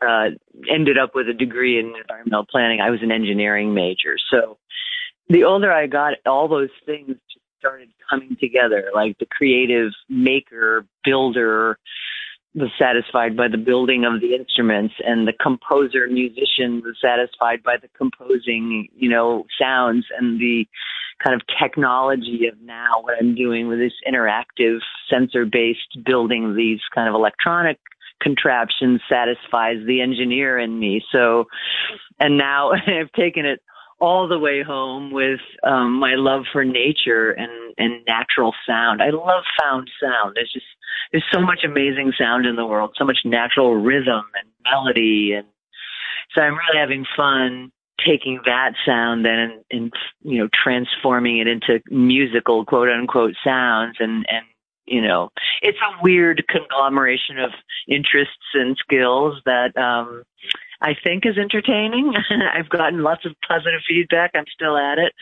uh, 0.02 0.30
ended 0.68 0.98
up 0.98 1.14
with 1.14 1.28
a 1.28 1.32
degree 1.32 1.78
in 1.78 1.94
environmental 1.96 2.44
planning. 2.50 2.80
I 2.80 2.90
was 2.90 3.02
an 3.02 3.12
engineering 3.12 3.72
major, 3.72 4.16
so 4.28 4.58
the 5.28 5.44
older 5.44 5.72
I 5.72 5.86
got, 5.86 6.14
all 6.26 6.48
those 6.48 6.70
things 6.84 7.06
just 7.06 7.44
started 7.58 7.88
coming 8.08 8.36
together, 8.40 8.90
like 8.92 9.16
the 9.18 9.26
creative 9.26 9.92
maker, 10.08 10.84
builder, 11.04 11.78
was 12.54 12.70
satisfied 12.78 13.36
by 13.36 13.48
the 13.48 13.58
building 13.58 14.04
of 14.04 14.20
the 14.20 14.34
instruments 14.34 14.94
and 15.04 15.26
the 15.26 15.32
composer 15.32 16.08
musician 16.08 16.82
was 16.84 16.96
satisfied 17.00 17.62
by 17.62 17.76
the 17.80 17.88
composing 17.96 18.88
you 18.96 19.08
know 19.08 19.44
sounds 19.60 20.06
and 20.18 20.40
the 20.40 20.66
kind 21.24 21.40
of 21.40 21.46
technology 21.62 22.48
of 22.50 22.60
now 22.62 22.90
what 23.02 23.14
i'm 23.20 23.36
doing 23.36 23.68
with 23.68 23.78
this 23.78 23.92
interactive 24.08 24.78
sensor 25.08 25.44
based 25.44 25.96
building 26.04 26.56
these 26.56 26.80
kind 26.92 27.08
of 27.08 27.14
electronic 27.14 27.78
contraptions 28.20 29.00
satisfies 29.08 29.78
the 29.86 30.00
engineer 30.00 30.58
in 30.58 30.78
me. 30.78 31.02
So 31.10 31.46
and 32.18 32.38
now 32.38 32.72
i've 32.86 33.12
taken 33.12 33.44
it 33.44 33.60
all 34.00 34.26
the 34.26 34.38
way 34.38 34.62
home 34.62 35.12
with 35.12 35.40
um, 35.62 35.98
my 36.00 36.14
love 36.14 36.44
for 36.52 36.64
nature 36.64 37.30
and, 37.30 37.74
and 37.76 38.04
natural 38.06 38.54
sound. 38.66 39.02
I 39.02 39.10
love 39.10 39.44
found 39.60 39.90
sound. 40.02 40.36
There's 40.36 40.52
just 40.52 40.66
there's 41.12 41.24
so 41.32 41.40
much 41.40 41.60
amazing 41.64 42.12
sound 42.18 42.46
in 42.46 42.56
the 42.56 42.66
world, 42.66 42.94
so 42.96 43.04
much 43.04 43.18
natural 43.24 43.76
rhythm 43.76 44.22
and 44.34 44.48
melody, 44.64 45.32
and 45.36 45.46
so 46.34 46.42
I'm 46.42 46.54
really 46.54 46.78
having 46.78 47.04
fun 47.16 47.72
taking 48.04 48.40
that 48.46 48.72
sound 48.86 49.26
and, 49.26 49.62
and 49.70 49.92
you 50.22 50.38
know 50.38 50.48
transforming 50.52 51.38
it 51.38 51.46
into 51.46 51.82
musical 51.90 52.64
quote 52.64 52.88
unquote 52.88 53.34
sounds 53.44 53.96
and 54.00 54.24
and 54.28 54.46
you 54.86 55.02
know 55.02 55.30
it's 55.62 55.78
a 55.78 56.02
weird 56.02 56.42
conglomeration 56.48 57.38
of 57.38 57.50
interests 57.88 58.54
and 58.54 58.76
skills 58.78 59.40
that 59.44 59.76
um 59.76 60.22
I 60.80 60.94
think 61.02 61.26
is 61.26 61.38
entertaining. 61.38 62.14
I've 62.54 62.68
gotten 62.68 63.02
lots 63.02 63.26
of 63.26 63.32
positive 63.46 63.80
feedback. 63.88 64.32
I'm 64.34 64.46
still 64.52 64.76
at 64.76 64.98
it 64.98 65.12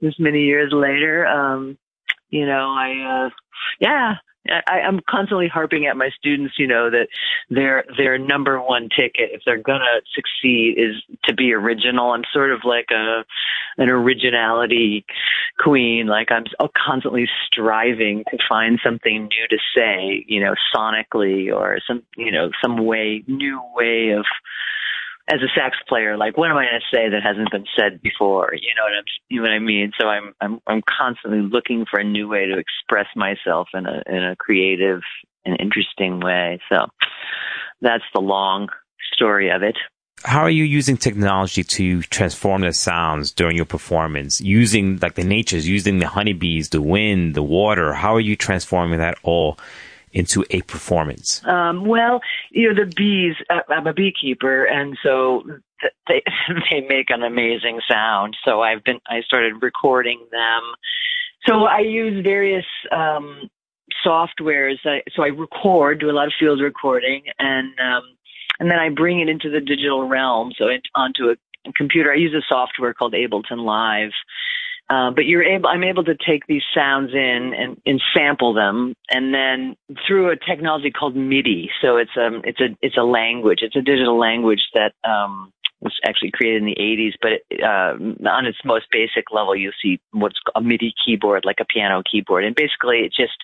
this 0.00 0.14
many 0.18 0.44
years 0.44 0.72
later. 0.72 1.26
Um, 1.26 1.78
you 2.30 2.46
know, 2.46 2.70
I, 2.70 3.26
uh, 3.26 3.30
yeah, 3.80 4.14
I, 4.48 4.80
I'm 4.80 5.00
constantly 5.08 5.48
harping 5.48 5.86
at 5.86 5.96
my 5.96 6.10
students, 6.10 6.54
you 6.58 6.66
know, 6.66 6.90
that 6.90 7.08
their 7.50 7.84
their 7.96 8.18
number 8.18 8.60
one 8.60 8.88
ticket, 8.88 9.30
if 9.32 9.42
they're 9.44 9.62
gonna 9.62 10.00
succeed, 10.14 10.76
is 10.78 11.02
to 11.24 11.34
be 11.34 11.52
original. 11.52 12.12
I'm 12.12 12.24
sort 12.32 12.52
of 12.52 12.60
like 12.64 12.86
a 12.90 13.24
an 13.76 13.90
originality 13.90 15.04
queen. 15.58 16.06
Like 16.06 16.30
I'm 16.30 16.44
constantly 16.76 17.28
striving 17.46 18.24
to 18.30 18.38
find 18.48 18.80
something 18.82 19.28
new 19.28 19.48
to 19.50 19.58
say, 19.76 20.24
you 20.26 20.40
know, 20.40 20.54
sonically 20.74 21.54
or 21.54 21.78
some, 21.86 22.02
you 22.16 22.32
know, 22.32 22.50
some 22.62 22.84
way, 22.84 23.24
new 23.26 23.60
way 23.74 24.10
of 24.10 24.24
as 25.28 25.40
a 25.42 25.48
sax 25.54 25.76
player, 25.88 26.16
like 26.16 26.36
what 26.36 26.50
am 26.50 26.56
I 26.56 26.64
going 26.64 26.80
to 26.80 26.96
say 26.96 27.08
that 27.10 27.22
hasn't 27.22 27.50
been 27.50 27.66
said 27.78 28.00
before? 28.00 28.52
You 28.54 28.74
know 28.76 28.84
what 28.84 28.98
I'm, 28.98 29.04
you 29.28 29.36
know 29.36 29.42
what 29.42 29.52
I 29.52 29.58
mean? 29.58 29.92
So 30.00 30.08
I'm, 30.08 30.34
I'm, 30.40 30.60
I'm 30.66 30.82
constantly 30.88 31.42
looking 31.42 31.84
for 31.90 32.00
a 32.00 32.04
new 32.04 32.28
way 32.28 32.46
to 32.46 32.58
express 32.58 33.06
myself 33.14 33.68
in 33.74 33.86
a, 33.86 34.02
in 34.06 34.24
a 34.24 34.36
creative 34.36 35.02
and 35.44 35.60
interesting 35.60 36.20
way. 36.20 36.60
So 36.70 36.86
that's 37.82 38.04
the 38.14 38.20
long 38.20 38.68
story 39.12 39.50
of 39.50 39.62
it. 39.62 39.76
How 40.24 40.40
are 40.40 40.50
you 40.50 40.64
using 40.64 40.96
technology 40.96 41.62
to 41.62 42.02
transform 42.02 42.62
the 42.62 42.72
sounds 42.72 43.30
during 43.30 43.54
your 43.54 43.66
performance? 43.66 44.40
Using 44.40 44.98
like 44.98 45.14
the 45.14 45.22
natures, 45.22 45.68
using 45.68 45.98
the 45.98 46.08
honeybees, 46.08 46.70
the 46.70 46.82
wind, 46.82 47.34
the 47.34 47.42
water. 47.42 47.92
How 47.92 48.16
are 48.16 48.20
you 48.20 48.34
transforming 48.34 48.98
that 48.98 49.18
all 49.22 49.58
into 50.12 50.44
a 50.50 50.62
performance? 50.62 51.44
Um, 51.46 51.86
well, 51.86 52.20
you 52.50 52.72
know, 52.72 52.84
the 52.84 52.90
bees, 52.90 53.34
uh, 53.50 53.60
I'm 53.68 53.86
a 53.86 53.92
beekeeper, 53.92 54.64
and 54.64 54.96
so 55.02 55.42
they, 56.06 56.22
they 56.70 56.80
make 56.88 57.10
an 57.10 57.22
amazing 57.22 57.80
sound. 57.90 58.36
So 58.44 58.62
I've 58.62 58.84
been, 58.84 59.00
I 59.08 59.20
started 59.22 59.62
recording 59.62 60.26
them. 60.30 60.62
So 61.46 61.64
I 61.64 61.80
use 61.80 62.22
various, 62.22 62.66
um, 62.92 63.48
softwares. 64.04 64.76
So 64.84 65.22
I 65.22 65.28
record, 65.28 66.00
do 66.00 66.10
a 66.10 66.12
lot 66.12 66.26
of 66.26 66.32
field 66.38 66.60
recording, 66.60 67.24
and, 67.38 67.68
um, 67.80 68.02
and 68.60 68.70
then 68.70 68.78
I 68.78 68.88
bring 68.90 69.20
it 69.20 69.28
into 69.28 69.50
the 69.50 69.60
digital 69.60 70.08
realm. 70.08 70.52
So 70.58 70.66
it, 70.66 70.82
onto 70.94 71.30
a 71.30 71.36
computer. 71.74 72.12
I 72.12 72.16
use 72.16 72.34
a 72.34 72.44
software 72.48 72.94
called 72.94 73.14
Ableton 73.14 73.64
Live 73.64 74.12
uh, 74.90 75.10
but 75.10 75.26
you're 75.26 75.44
able, 75.44 75.68
I'm 75.68 75.84
able 75.84 76.04
to 76.04 76.14
take 76.14 76.46
these 76.46 76.62
sounds 76.74 77.12
in 77.12 77.52
and, 77.56 77.80
and 77.84 78.00
sample 78.16 78.54
them, 78.54 78.94
and 79.10 79.34
then 79.34 79.76
through 80.06 80.30
a 80.30 80.36
technology 80.36 80.90
called 80.90 81.14
MIDI. 81.14 81.70
So 81.82 81.98
it's 81.98 82.10
um, 82.16 82.40
it's 82.44 82.60
a 82.60 82.76
it's 82.80 82.96
a 82.96 83.02
language. 83.02 83.58
It's 83.60 83.76
a 83.76 83.82
digital 83.82 84.18
language 84.18 84.62
that 84.74 84.92
um, 85.08 85.52
was 85.80 85.92
actually 86.06 86.30
created 86.30 86.62
in 86.62 86.66
the 86.66 86.76
80s. 86.80 87.12
But 87.20 87.62
uh, 87.62 88.30
on 88.30 88.46
its 88.46 88.58
most 88.64 88.86
basic 88.90 89.30
level, 89.30 89.54
you'll 89.54 89.72
see 89.82 90.00
what's 90.12 90.38
a 90.54 90.60
MIDI 90.62 90.94
keyboard, 91.04 91.44
like 91.44 91.60
a 91.60 91.66
piano 91.66 92.02
keyboard, 92.10 92.44
and 92.44 92.56
basically 92.56 93.00
it 93.00 93.12
just 93.12 93.36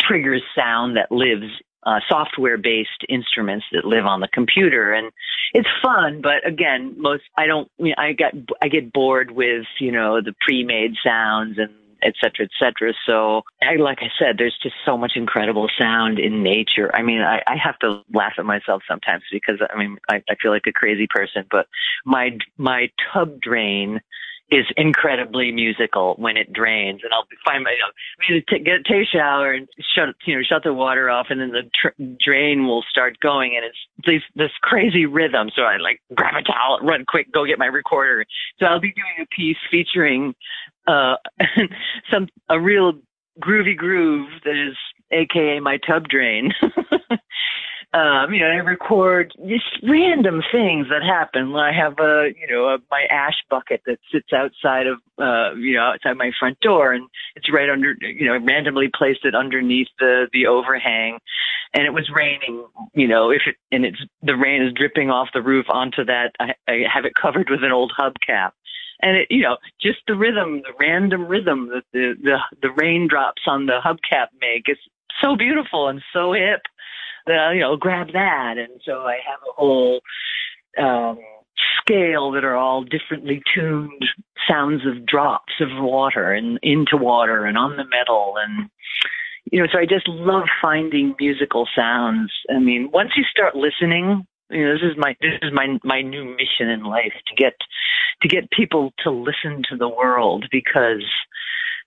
triggers 0.00 0.42
sound 0.56 0.96
that 0.96 1.10
lives 1.10 1.50
uh, 1.84 1.98
software 2.08 2.58
based 2.58 3.04
instruments 3.08 3.66
that 3.72 3.84
live 3.84 4.06
on 4.06 4.20
the 4.20 4.28
computer 4.28 4.92
and 4.92 5.10
it's 5.52 5.68
fun 5.82 6.20
but 6.20 6.46
again 6.46 6.94
most 6.98 7.22
i 7.36 7.46
don't 7.46 7.70
you 7.78 7.88
know, 7.88 7.94
i 7.98 8.12
get 8.12 8.34
i 8.60 8.68
get 8.68 8.92
bored 8.92 9.30
with 9.30 9.64
you 9.78 9.92
know 9.92 10.20
the 10.20 10.34
pre-made 10.40 10.94
sounds 11.04 11.58
and 11.58 11.70
et 12.02 12.14
cetera, 12.20 12.46
et 12.46 12.50
cetera. 12.58 12.92
So, 13.06 13.42
I, 13.62 13.76
like 13.76 13.98
I 14.00 14.08
said, 14.18 14.36
there's 14.38 14.58
just 14.62 14.74
so 14.84 14.98
much 14.98 15.12
incredible 15.14 15.68
sound 15.78 16.18
in 16.18 16.42
nature. 16.42 16.90
I 16.94 17.02
mean, 17.02 17.20
I, 17.20 17.42
I 17.46 17.56
have 17.56 17.78
to 17.80 18.02
laugh 18.12 18.34
at 18.38 18.44
myself 18.44 18.82
sometimes 18.88 19.22
because 19.30 19.60
I 19.72 19.78
mean, 19.78 19.98
I, 20.10 20.16
I 20.28 20.34
feel 20.40 20.50
like 20.50 20.66
a 20.66 20.72
crazy 20.72 21.06
person, 21.08 21.44
but 21.50 21.66
my, 22.04 22.38
my 22.58 22.90
tub 23.12 23.40
drain 23.40 24.00
is 24.52 24.66
incredibly 24.76 25.50
musical 25.50 26.14
when 26.18 26.36
it 26.36 26.52
drains, 26.52 27.00
and 27.02 27.12
I'll 27.14 27.26
find 27.44 27.64
my 27.64 27.74
you 28.28 28.36
know, 28.36 28.40
t- 28.48 28.62
get 28.62 28.86
a 28.88 29.04
shower 29.06 29.52
and 29.52 29.66
shut 29.94 30.14
you 30.26 30.36
know 30.36 30.42
shut 30.42 30.62
the 30.62 30.74
water 30.74 31.08
off, 31.08 31.28
and 31.30 31.40
then 31.40 31.52
the 31.52 31.62
tr- 31.74 32.02
drain 32.22 32.66
will 32.66 32.84
start 32.90 33.18
going, 33.20 33.56
and 33.56 33.64
it's 33.64 33.78
this 34.06 34.22
this 34.36 34.52
crazy 34.60 35.06
rhythm. 35.06 35.50
So 35.56 35.62
I 35.62 35.78
like 35.78 36.02
grab 36.14 36.34
a 36.34 36.42
towel, 36.42 36.78
run 36.82 37.06
quick, 37.08 37.32
go 37.32 37.46
get 37.46 37.58
my 37.58 37.66
recorder. 37.66 38.26
So 38.58 38.66
I'll 38.66 38.80
be 38.80 38.92
doing 38.92 39.26
a 39.26 39.26
piece 39.34 39.56
featuring 39.70 40.34
uh 40.86 41.16
some 42.10 42.28
a 42.50 42.60
real 42.60 42.92
groovy 43.40 43.76
groove 43.76 44.28
that 44.44 44.68
is 44.68 44.76
aka 45.12 45.60
my 45.60 45.78
tub 45.78 46.08
drain 46.08 46.52
um, 47.94 48.32
you 48.32 48.40
know, 48.40 48.46
I 48.46 48.56
record 48.56 49.34
just 49.46 49.64
random 49.82 50.42
things 50.50 50.86
that 50.88 51.02
happen. 51.02 51.54
I 51.54 51.72
have 51.72 51.98
a, 51.98 52.32
you 52.40 52.46
know, 52.50 52.68
a, 52.68 52.78
my 52.90 53.04
ash 53.10 53.36
bucket 53.50 53.82
that 53.84 53.98
sits 54.10 54.32
outside 54.32 54.86
of, 54.86 54.98
uh, 55.18 55.54
you 55.56 55.74
know, 55.74 55.82
outside 55.82 56.16
my 56.16 56.30
front 56.38 56.58
door, 56.60 56.92
and 56.92 57.06
it's 57.36 57.52
right 57.52 57.68
under, 57.68 57.94
you 58.00 58.26
know, 58.26 58.32
I 58.32 58.38
randomly 58.38 58.88
placed 58.96 59.24
it 59.24 59.34
underneath 59.34 59.88
the 59.98 60.28
the 60.32 60.46
overhang, 60.46 61.18
and 61.74 61.84
it 61.84 61.92
was 61.92 62.08
raining, 62.14 62.64
you 62.94 63.06
know, 63.06 63.30
if 63.30 63.42
it 63.46 63.56
and 63.70 63.84
it's 63.84 64.00
the 64.22 64.36
rain 64.36 64.62
is 64.62 64.72
dripping 64.72 65.10
off 65.10 65.28
the 65.34 65.42
roof 65.42 65.66
onto 65.68 66.02
that. 66.06 66.32
I, 66.40 66.54
I 66.66 66.84
have 66.92 67.04
it 67.04 67.12
covered 67.14 67.50
with 67.50 67.62
an 67.62 67.72
old 67.72 67.92
hubcap. 67.98 68.52
And 69.04 69.16
it, 69.16 69.26
you 69.30 69.42
know, 69.42 69.56
just 69.80 69.98
the 70.06 70.14
rhythm, 70.14 70.62
the 70.62 70.72
random 70.80 71.26
rhythm 71.26 71.68
that 71.74 71.84
the 71.92 72.14
the 72.22 72.38
the 72.62 72.70
raindrops 72.70 73.42
on 73.46 73.66
the 73.66 73.80
hubcap 73.84 74.28
make 74.40 74.68
is 74.68 74.78
so 75.20 75.36
beautiful 75.36 75.88
and 75.88 76.02
so 76.12 76.32
hip 76.32 76.62
uh, 77.28 77.50
you 77.50 77.60
know, 77.60 77.76
grab 77.76 78.08
that. 78.12 78.54
And 78.58 78.80
so 78.84 79.02
I 79.02 79.18
have 79.28 79.40
a 79.48 79.52
whole 79.52 80.00
um, 80.78 81.18
scale 81.80 82.30
that 82.32 82.44
are 82.44 82.56
all 82.56 82.84
differently 82.84 83.42
tuned 83.54 84.04
sounds 84.48 84.86
of 84.86 85.06
drops 85.06 85.52
of 85.60 85.68
water 85.82 86.32
and 86.32 86.58
into 86.62 86.96
water 86.96 87.44
and 87.44 87.56
on 87.56 87.76
the 87.76 87.84
metal 87.84 88.34
and 88.42 88.68
you 89.50 89.60
know 89.60 89.66
so 89.72 89.78
i 89.78 89.86
just 89.86 90.08
love 90.08 90.44
finding 90.60 91.14
musical 91.20 91.68
sounds 91.76 92.32
i 92.54 92.58
mean 92.58 92.90
once 92.92 93.10
you 93.16 93.24
start 93.24 93.54
listening 93.54 94.26
you 94.50 94.64
know 94.64 94.72
this 94.72 94.82
is 94.82 94.96
my 94.96 95.14
this 95.20 95.34
is 95.42 95.52
my 95.52 95.78
my 95.84 96.02
new 96.02 96.24
mission 96.24 96.68
in 96.68 96.82
life 96.82 97.14
to 97.26 97.34
get 97.36 97.54
to 98.20 98.28
get 98.28 98.50
people 98.50 98.92
to 98.98 99.10
listen 99.10 99.62
to 99.68 99.76
the 99.76 99.88
world 99.88 100.46
because 100.50 101.04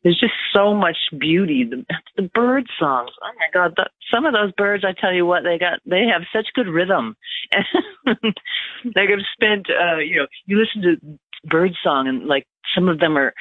there's 0.06 0.20
just 0.20 0.34
so 0.54 0.76
much 0.76 0.98
beauty. 1.20 1.65
The, 1.68 1.84
the 2.15 2.30
bird 2.30 2.68
songs. 2.80 3.10
Oh 3.24 3.32
my 3.39 3.48
God! 3.52 3.74
The, 3.76 3.89
some 4.13 4.26
of 4.28 4.34
those 4.34 4.52
birds, 4.54 4.86
I 4.86 4.94
tell 4.94 5.12
you 5.12 5.26
what, 5.26 5.44
they 5.44 5.58
got 5.58 5.80
they 5.84 6.04
have 6.13 6.22
such 6.32 6.54
good 6.54 6.68
rhythm. 6.68 7.18
like 8.06 9.10
I've 9.10 9.26
spent, 9.34 9.68
uh, 9.70 9.98
you 9.98 10.18
know, 10.18 10.28
you 10.46 10.60
listen 10.60 10.82
to 10.84 11.50
bird 11.50 11.72
song 11.84 12.08
and 12.08 12.28
like 12.28 12.46
some 12.76 12.88
of 12.88 13.00
them 13.00 13.18
are. 13.18 13.34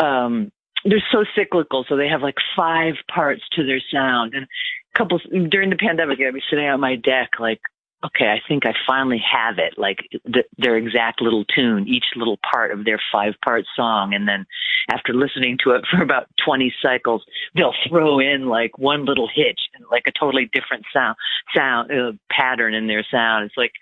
um 0.00 0.50
they're 0.84 1.04
so 1.12 1.24
cyclical, 1.36 1.84
so 1.86 1.96
they 1.96 2.08
have 2.08 2.22
like 2.22 2.36
five 2.56 2.94
parts 3.12 3.42
to 3.52 3.66
their 3.66 3.82
sound. 3.92 4.32
And 4.34 4.44
a 4.44 4.98
couple 4.98 5.20
during 5.50 5.68
the 5.68 5.76
pandemic, 5.76 6.18
I'd 6.20 6.32
be 6.32 6.40
sitting 6.48 6.66
on 6.66 6.80
my 6.80 6.96
deck, 6.96 7.32
like 7.38 7.60
okay, 8.04 8.26
I 8.26 8.40
think 8.48 8.64
I 8.66 8.72
finally 8.86 9.22
have 9.30 9.58
it, 9.58 9.74
like 9.76 9.98
the, 10.24 10.44
their 10.56 10.76
exact 10.76 11.20
little 11.20 11.44
tune, 11.44 11.86
each 11.86 12.06
little 12.16 12.38
part 12.50 12.70
of 12.72 12.84
their 12.84 13.00
five 13.12 13.34
part 13.44 13.64
song. 13.76 14.14
And 14.14 14.26
then 14.26 14.46
after 14.90 15.12
listening 15.12 15.58
to 15.64 15.72
it 15.72 15.84
for 15.90 16.02
about 16.02 16.26
20 16.44 16.72
cycles, 16.82 17.22
they'll 17.54 17.74
throw 17.88 18.18
in 18.18 18.46
like 18.46 18.78
one 18.78 19.04
little 19.04 19.28
hitch 19.32 19.60
and 19.74 19.84
like 19.90 20.04
a 20.06 20.12
totally 20.18 20.48
different 20.52 20.84
sound, 20.92 21.16
sound, 21.54 21.90
uh, 21.90 22.12
pattern 22.30 22.74
in 22.74 22.86
their 22.86 23.04
sound. 23.10 23.44
It's 23.44 23.56
like 23.56 23.72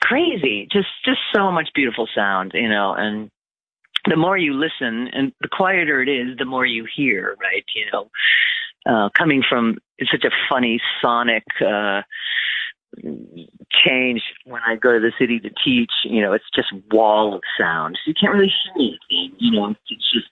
crazy. 0.00 0.68
Just, 0.70 0.88
just 1.04 1.20
so 1.34 1.50
much 1.50 1.70
beautiful 1.74 2.08
sound, 2.14 2.52
you 2.54 2.68
know, 2.68 2.94
and 2.96 3.30
the 4.08 4.16
more 4.16 4.38
you 4.38 4.54
listen 4.54 5.08
and 5.12 5.32
the 5.40 5.48
quieter 5.48 6.00
it 6.00 6.08
is, 6.08 6.36
the 6.38 6.44
more 6.44 6.64
you 6.64 6.86
hear, 6.96 7.36
right? 7.40 7.64
You 7.74 7.86
know, 7.92 8.10
uh, 8.86 9.08
coming 9.16 9.42
from 9.46 9.78
such 10.10 10.24
a 10.24 10.30
funny 10.48 10.80
sonic, 11.02 11.44
uh, 11.60 12.02
change 13.70 14.22
when 14.44 14.62
I 14.66 14.76
go 14.76 14.92
to 14.92 15.00
the 15.00 15.12
city 15.18 15.40
to 15.40 15.50
teach. 15.64 15.92
You 16.04 16.22
know, 16.22 16.32
it's 16.32 16.44
just 16.54 16.68
wall 16.90 17.34
of 17.34 17.42
sound. 17.58 17.96
So 17.96 18.08
you 18.08 18.14
can't 18.20 18.34
really 18.34 18.52
hear 18.64 18.72
anything. 18.76 19.36
You 19.38 19.52
know, 19.52 19.74
it's 19.88 20.12
just 20.12 20.28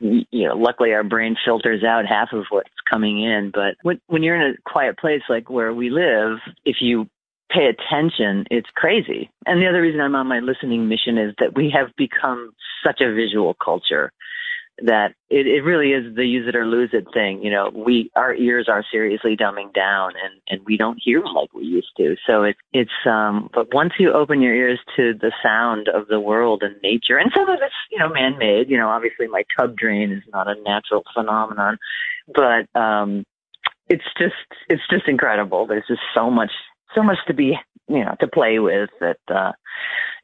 you 0.00 0.46
know, 0.46 0.56
luckily 0.56 0.92
our 0.92 1.04
brain 1.04 1.36
filters 1.44 1.82
out 1.84 2.06
half 2.06 2.32
of 2.32 2.44
what's 2.50 2.68
coming 2.90 3.22
in. 3.22 3.50
But 3.52 3.76
when, 3.82 4.00
when 4.08 4.22
you're 4.22 4.36
in 4.36 4.54
a 4.54 4.70
quiet 4.70 4.98
place 4.98 5.22
like 5.28 5.48
where 5.48 5.72
we 5.72 5.90
live, 5.90 6.38
if 6.64 6.76
you 6.80 7.08
pay 7.50 7.66
attention, 7.66 8.44
it's 8.50 8.68
crazy. 8.74 9.30
And 9.46 9.60
the 9.60 9.68
other 9.68 9.82
reason 9.82 10.00
I'm 10.00 10.14
on 10.14 10.26
my 10.26 10.40
listening 10.40 10.88
mission 10.88 11.18
is 11.18 11.34
that 11.38 11.56
we 11.56 11.72
have 11.74 11.88
become 11.96 12.52
such 12.84 13.00
a 13.00 13.12
visual 13.14 13.54
culture 13.62 14.12
that 14.84 15.14
it, 15.28 15.46
it 15.46 15.62
really 15.62 15.92
is 15.92 16.14
the 16.14 16.24
use 16.24 16.48
it 16.48 16.56
or 16.56 16.66
lose 16.66 16.90
it 16.92 17.06
thing. 17.12 17.42
You 17.42 17.50
know, 17.50 17.70
we 17.74 18.10
our 18.16 18.34
ears 18.34 18.68
are 18.68 18.84
seriously 18.90 19.36
dumbing 19.36 19.72
down, 19.72 20.12
and 20.22 20.40
and 20.48 20.60
we 20.66 20.76
don't 20.76 21.00
hear 21.02 21.22
like 21.22 21.52
we 21.52 21.64
used 21.64 21.92
to. 21.96 22.16
So 22.26 22.42
it's 22.44 22.58
it's 22.72 22.90
um. 23.06 23.50
But 23.52 23.72
once 23.74 23.92
you 23.98 24.12
open 24.12 24.40
your 24.40 24.54
ears 24.54 24.80
to 24.96 25.14
the 25.14 25.32
sound 25.42 25.88
of 25.88 26.08
the 26.08 26.20
world 26.20 26.62
and 26.62 26.76
nature, 26.82 27.18
and 27.18 27.30
some 27.36 27.48
of 27.48 27.58
it's 27.60 27.74
you 27.90 27.98
know 27.98 28.08
man 28.08 28.38
made. 28.38 28.70
You 28.70 28.78
know, 28.78 28.88
obviously 28.88 29.26
my 29.26 29.44
tub 29.58 29.76
drain 29.76 30.12
is 30.12 30.22
not 30.32 30.48
a 30.48 30.60
natural 30.62 31.02
phenomenon, 31.14 31.78
but 32.34 32.80
um, 32.80 33.24
it's 33.88 34.04
just 34.18 34.34
it's 34.68 34.82
just 34.90 35.08
incredible. 35.08 35.66
There's 35.66 35.86
just 35.88 36.02
so 36.14 36.30
much 36.30 36.52
so 36.94 37.02
much 37.02 37.18
to 37.28 37.34
be 37.34 37.56
you 37.88 38.04
know 38.04 38.14
to 38.20 38.28
play 38.28 38.58
with 38.58 38.90
that 39.00 39.18
uh, 39.28 39.52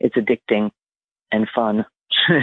it's 0.01 0.17
addicting 0.17 0.71
and 1.33 1.49
fun. 1.55 1.85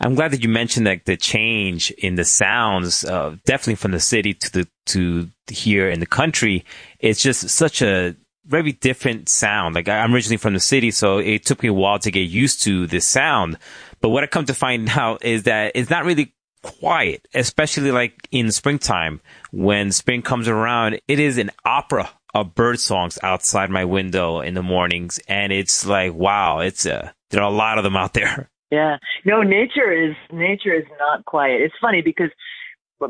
I'm 0.00 0.14
glad 0.14 0.32
that 0.32 0.42
you 0.42 0.48
mentioned 0.48 0.86
that 0.86 1.04
the 1.04 1.16
change 1.16 1.90
in 1.92 2.14
the 2.14 2.24
sounds, 2.24 3.04
uh, 3.04 3.36
definitely 3.44 3.76
from 3.76 3.92
the 3.92 4.00
city 4.00 4.34
to 4.34 4.52
the 4.52 4.68
to 4.86 5.28
here 5.48 5.88
in 5.88 6.00
the 6.00 6.06
country. 6.06 6.64
It's 6.98 7.22
just 7.22 7.48
such 7.50 7.82
a 7.82 8.16
very 8.48 8.72
different 8.72 9.28
sound. 9.28 9.74
Like 9.74 9.88
I'm 9.88 10.14
originally 10.14 10.38
from 10.38 10.54
the 10.54 10.60
city, 10.60 10.90
so 10.90 11.18
it 11.18 11.44
took 11.44 11.62
me 11.62 11.68
a 11.68 11.72
while 11.72 11.98
to 12.00 12.10
get 12.10 12.20
used 12.20 12.62
to 12.64 12.86
this 12.86 13.06
sound. 13.06 13.58
But 14.00 14.08
what 14.10 14.24
I 14.24 14.26
come 14.26 14.46
to 14.46 14.54
find 14.54 14.88
out 14.96 15.24
is 15.24 15.44
that 15.44 15.72
it's 15.74 15.90
not 15.90 16.04
really 16.04 16.34
quiet, 16.62 17.28
especially 17.34 17.92
like 17.92 18.28
in 18.30 18.50
springtime 18.50 19.20
when 19.52 19.92
spring 19.92 20.22
comes 20.22 20.48
around. 20.48 21.00
It 21.06 21.20
is 21.20 21.38
an 21.38 21.50
opera 21.64 22.10
of 22.34 22.54
bird 22.54 22.80
songs 22.80 23.18
outside 23.22 23.70
my 23.70 23.84
window 23.84 24.40
in 24.40 24.54
the 24.54 24.62
mornings, 24.62 25.20
and 25.28 25.52
it's 25.52 25.86
like 25.86 26.14
wow, 26.14 26.60
it's 26.60 26.86
a 26.86 27.14
there 27.30 27.42
are 27.42 27.50
a 27.50 27.54
lot 27.54 27.78
of 27.78 27.84
them 27.84 27.96
out 27.96 28.14
there. 28.14 28.50
Yeah. 28.70 28.98
No, 29.24 29.42
nature 29.42 29.92
is 29.92 30.14
nature 30.30 30.74
is 30.74 30.84
not 30.98 31.24
quiet. 31.24 31.62
It's 31.62 31.74
funny 31.80 32.02
because 32.02 32.30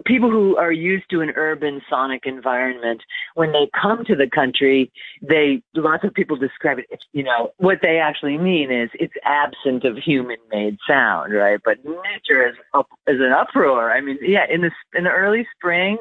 people 0.04 0.30
who 0.30 0.56
are 0.56 0.72
used 0.72 1.04
to 1.10 1.20
an 1.20 1.30
urban 1.36 1.80
sonic 1.88 2.22
environment 2.26 3.00
when 3.34 3.52
they 3.52 3.68
come 3.80 4.04
to 4.04 4.14
the 4.14 4.28
country 4.32 4.90
they 5.22 5.62
lots 5.74 6.04
of 6.04 6.12
people 6.12 6.36
describe 6.36 6.78
it 6.78 6.86
you 7.12 7.22
know 7.22 7.50
what 7.56 7.78
they 7.82 7.98
actually 7.98 8.36
mean 8.36 8.70
is 8.70 8.90
it's 8.94 9.14
absent 9.24 9.84
of 9.84 9.96
human 9.96 10.36
made 10.50 10.76
sound 10.86 11.32
right 11.32 11.60
but 11.64 11.78
nature 11.84 12.46
is 12.46 12.54
up 12.74 12.86
is 13.06 13.16
an 13.20 13.32
uproar 13.32 13.90
i 13.90 14.00
mean 14.00 14.18
yeah 14.22 14.44
in 14.50 14.60
the 14.60 14.70
in 14.94 15.04
the 15.04 15.10
early 15.10 15.46
spring 15.56 15.96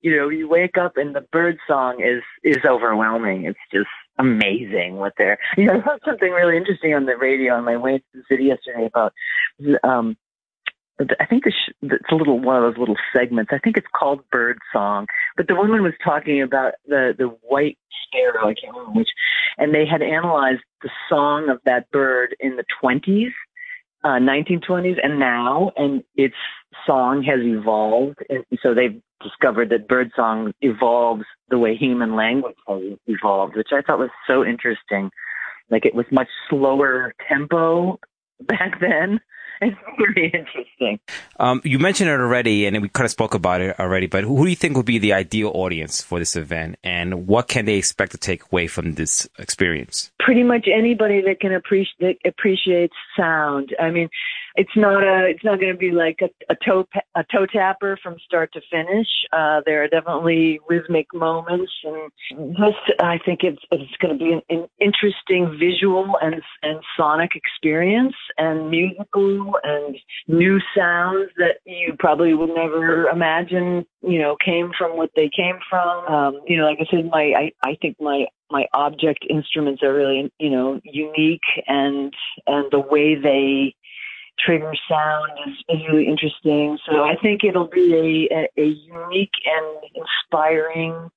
you 0.00 0.16
know 0.16 0.28
you 0.28 0.48
wake 0.48 0.76
up 0.76 0.96
and 0.96 1.14
the 1.14 1.24
bird 1.32 1.58
song 1.66 2.02
is 2.02 2.22
is 2.42 2.64
overwhelming 2.68 3.44
it's 3.44 3.58
just 3.72 3.88
amazing 4.18 4.96
what 4.96 5.12
they're 5.16 5.38
you 5.56 5.66
know 5.66 5.74
I 5.74 5.78
heard 5.78 6.00
something 6.04 6.30
really 6.30 6.56
interesting 6.56 6.94
on 6.94 7.06
the 7.06 7.16
radio 7.16 7.54
on 7.54 7.64
my 7.64 7.76
way 7.76 7.98
to 7.98 8.04
the 8.14 8.22
city 8.28 8.44
yesterday 8.44 8.86
about 8.86 9.12
um 9.82 10.16
I 11.20 11.26
think 11.26 11.44
it's 11.46 11.56
a 12.10 12.14
little 12.14 12.40
one 12.40 12.56
of 12.56 12.62
those 12.62 12.78
little 12.78 12.96
segments. 13.16 13.52
I 13.52 13.58
think 13.58 13.76
it's 13.76 13.86
called 13.94 14.20
Bird 14.32 14.58
Song, 14.72 15.06
but 15.36 15.46
the 15.46 15.54
woman 15.54 15.82
was 15.82 15.92
talking 16.04 16.42
about 16.42 16.74
the 16.86 17.14
the 17.16 17.26
white 17.42 17.78
sparrow. 18.04 18.48
I 18.48 18.54
can't 18.54 18.74
remember 18.74 18.98
which, 18.98 19.08
and 19.58 19.72
they 19.72 19.86
had 19.86 20.02
analyzed 20.02 20.62
the 20.82 20.90
song 21.08 21.50
of 21.50 21.60
that 21.64 21.88
bird 21.92 22.34
in 22.40 22.56
the 22.56 22.64
twenties, 22.80 23.32
uh, 24.02 24.18
1920s, 24.18 24.98
and 25.02 25.20
now, 25.20 25.70
and 25.76 26.02
its 26.16 26.34
song 26.84 27.22
has 27.22 27.40
evolved. 27.42 28.18
And 28.28 28.44
so 28.60 28.74
they've 28.74 29.00
discovered 29.22 29.70
that 29.70 29.88
bird 29.88 30.10
song 30.14 30.52
evolves 30.60 31.24
the 31.50 31.58
way 31.58 31.76
human 31.76 32.14
language 32.14 32.56
has 32.66 32.82
evolved, 33.06 33.56
which 33.56 33.68
I 33.72 33.82
thought 33.82 33.98
was 33.98 34.10
so 34.26 34.44
interesting. 34.44 35.10
Like 35.70 35.84
it 35.84 35.94
was 35.94 36.06
much 36.10 36.28
slower 36.48 37.14
tempo 37.28 37.98
back 38.40 38.80
then. 38.80 39.20
It's 39.60 39.76
very 39.98 40.26
interesting. 40.26 41.00
Um, 41.40 41.60
you 41.64 41.78
mentioned 41.78 42.08
it 42.10 42.20
already, 42.20 42.66
and 42.66 42.80
we 42.80 42.88
kind 42.88 43.04
of 43.04 43.10
spoke 43.10 43.34
about 43.34 43.60
it 43.60 43.78
already. 43.80 44.06
But 44.06 44.24
who 44.24 44.44
do 44.44 44.50
you 44.50 44.56
think 44.56 44.76
would 44.76 44.86
be 44.86 44.98
the 44.98 45.12
ideal 45.12 45.50
audience 45.52 46.00
for 46.00 46.18
this 46.20 46.36
event, 46.36 46.76
and 46.84 47.26
what 47.26 47.48
can 47.48 47.64
they 47.64 47.74
expect 47.74 48.12
to 48.12 48.18
take 48.18 48.44
away 48.52 48.68
from 48.68 48.94
this 48.94 49.28
experience? 49.38 50.12
Pretty 50.20 50.44
much 50.44 50.68
anybody 50.72 51.22
that 51.22 51.40
can 51.40 51.52
appreciate 51.52 51.98
that 52.22 52.28
appreciates 52.28 52.94
sound. 53.16 53.74
I 53.80 53.90
mean, 53.90 54.08
it's 54.58 54.76
not 54.76 55.04
a 55.04 55.26
it's 55.28 55.44
not 55.44 55.60
going 55.60 55.72
to 55.72 55.78
be 55.78 55.92
like 55.92 56.18
a, 56.20 56.28
a 56.52 56.56
toe 56.56 56.84
a 57.14 57.24
toe 57.32 57.46
tapper 57.46 57.96
from 58.02 58.16
start 58.24 58.52
to 58.52 58.60
finish. 58.68 59.06
Uh, 59.32 59.60
there 59.64 59.84
are 59.84 59.88
definitely 59.88 60.58
rhythmic 60.68 61.06
moments, 61.14 61.70
and 61.84 62.10
just 62.56 63.00
I 63.00 63.18
think 63.24 63.44
it's 63.44 63.62
it's 63.70 63.96
going 64.02 64.18
to 64.18 64.24
be 64.24 64.32
an, 64.32 64.42
an 64.50 64.68
interesting 64.80 65.56
visual 65.58 66.18
and 66.20 66.42
and 66.62 66.80
sonic 66.96 67.30
experience, 67.36 68.16
and 68.36 68.68
musical 68.68 69.54
and 69.62 69.96
new 70.26 70.58
sounds 70.76 71.30
that 71.36 71.58
you 71.64 71.94
probably 71.96 72.34
would 72.34 72.50
never 72.50 73.08
imagine. 73.08 73.86
You 74.02 74.18
know, 74.18 74.36
came 74.44 74.72
from 74.76 74.96
what 74.96 75.10
they 75.14 75.30
came 75.34 75.58
from. 75.70 76.12
Um, 76.12 76.40
you 76.48 76.56
know, 76.56 76.64
like 76.64 76.78
I 76.80 76.86
said, 76.90 77.08
my 77.10 77.32
I 77.36 77.52
I 77.64 77.76
think 77.80 77.96
my 78.00 78.26
my 78.50 78.66
object 78.72 79.24
instruments 79.28 79.82
are 79.82 79.92
really 79.92 80.32
you 80.38 80.50
know 80.50 80.80
unique 80.82 81.46
and 81.66 82.12
and 82.46 82.70
the 82.70 82.80
way 82.80 83.14
they 83.14 83.74
trigger 84.44 84.72
sound 84.88 85.30
is, 85.46 85.54
is 85.68 85.82
really 85.90 86.06
interesting. 86.06 86.78
So 86.88 87.02
I 87.02 87.14
think 87.20 87.42
it'll 87.44 87.68
be 87.68 88.28
a, 88.32 88.48
a, 88.60 88.64
unique 88.64 89.32
and 89.44 89.92
inspiring 89.94 91.10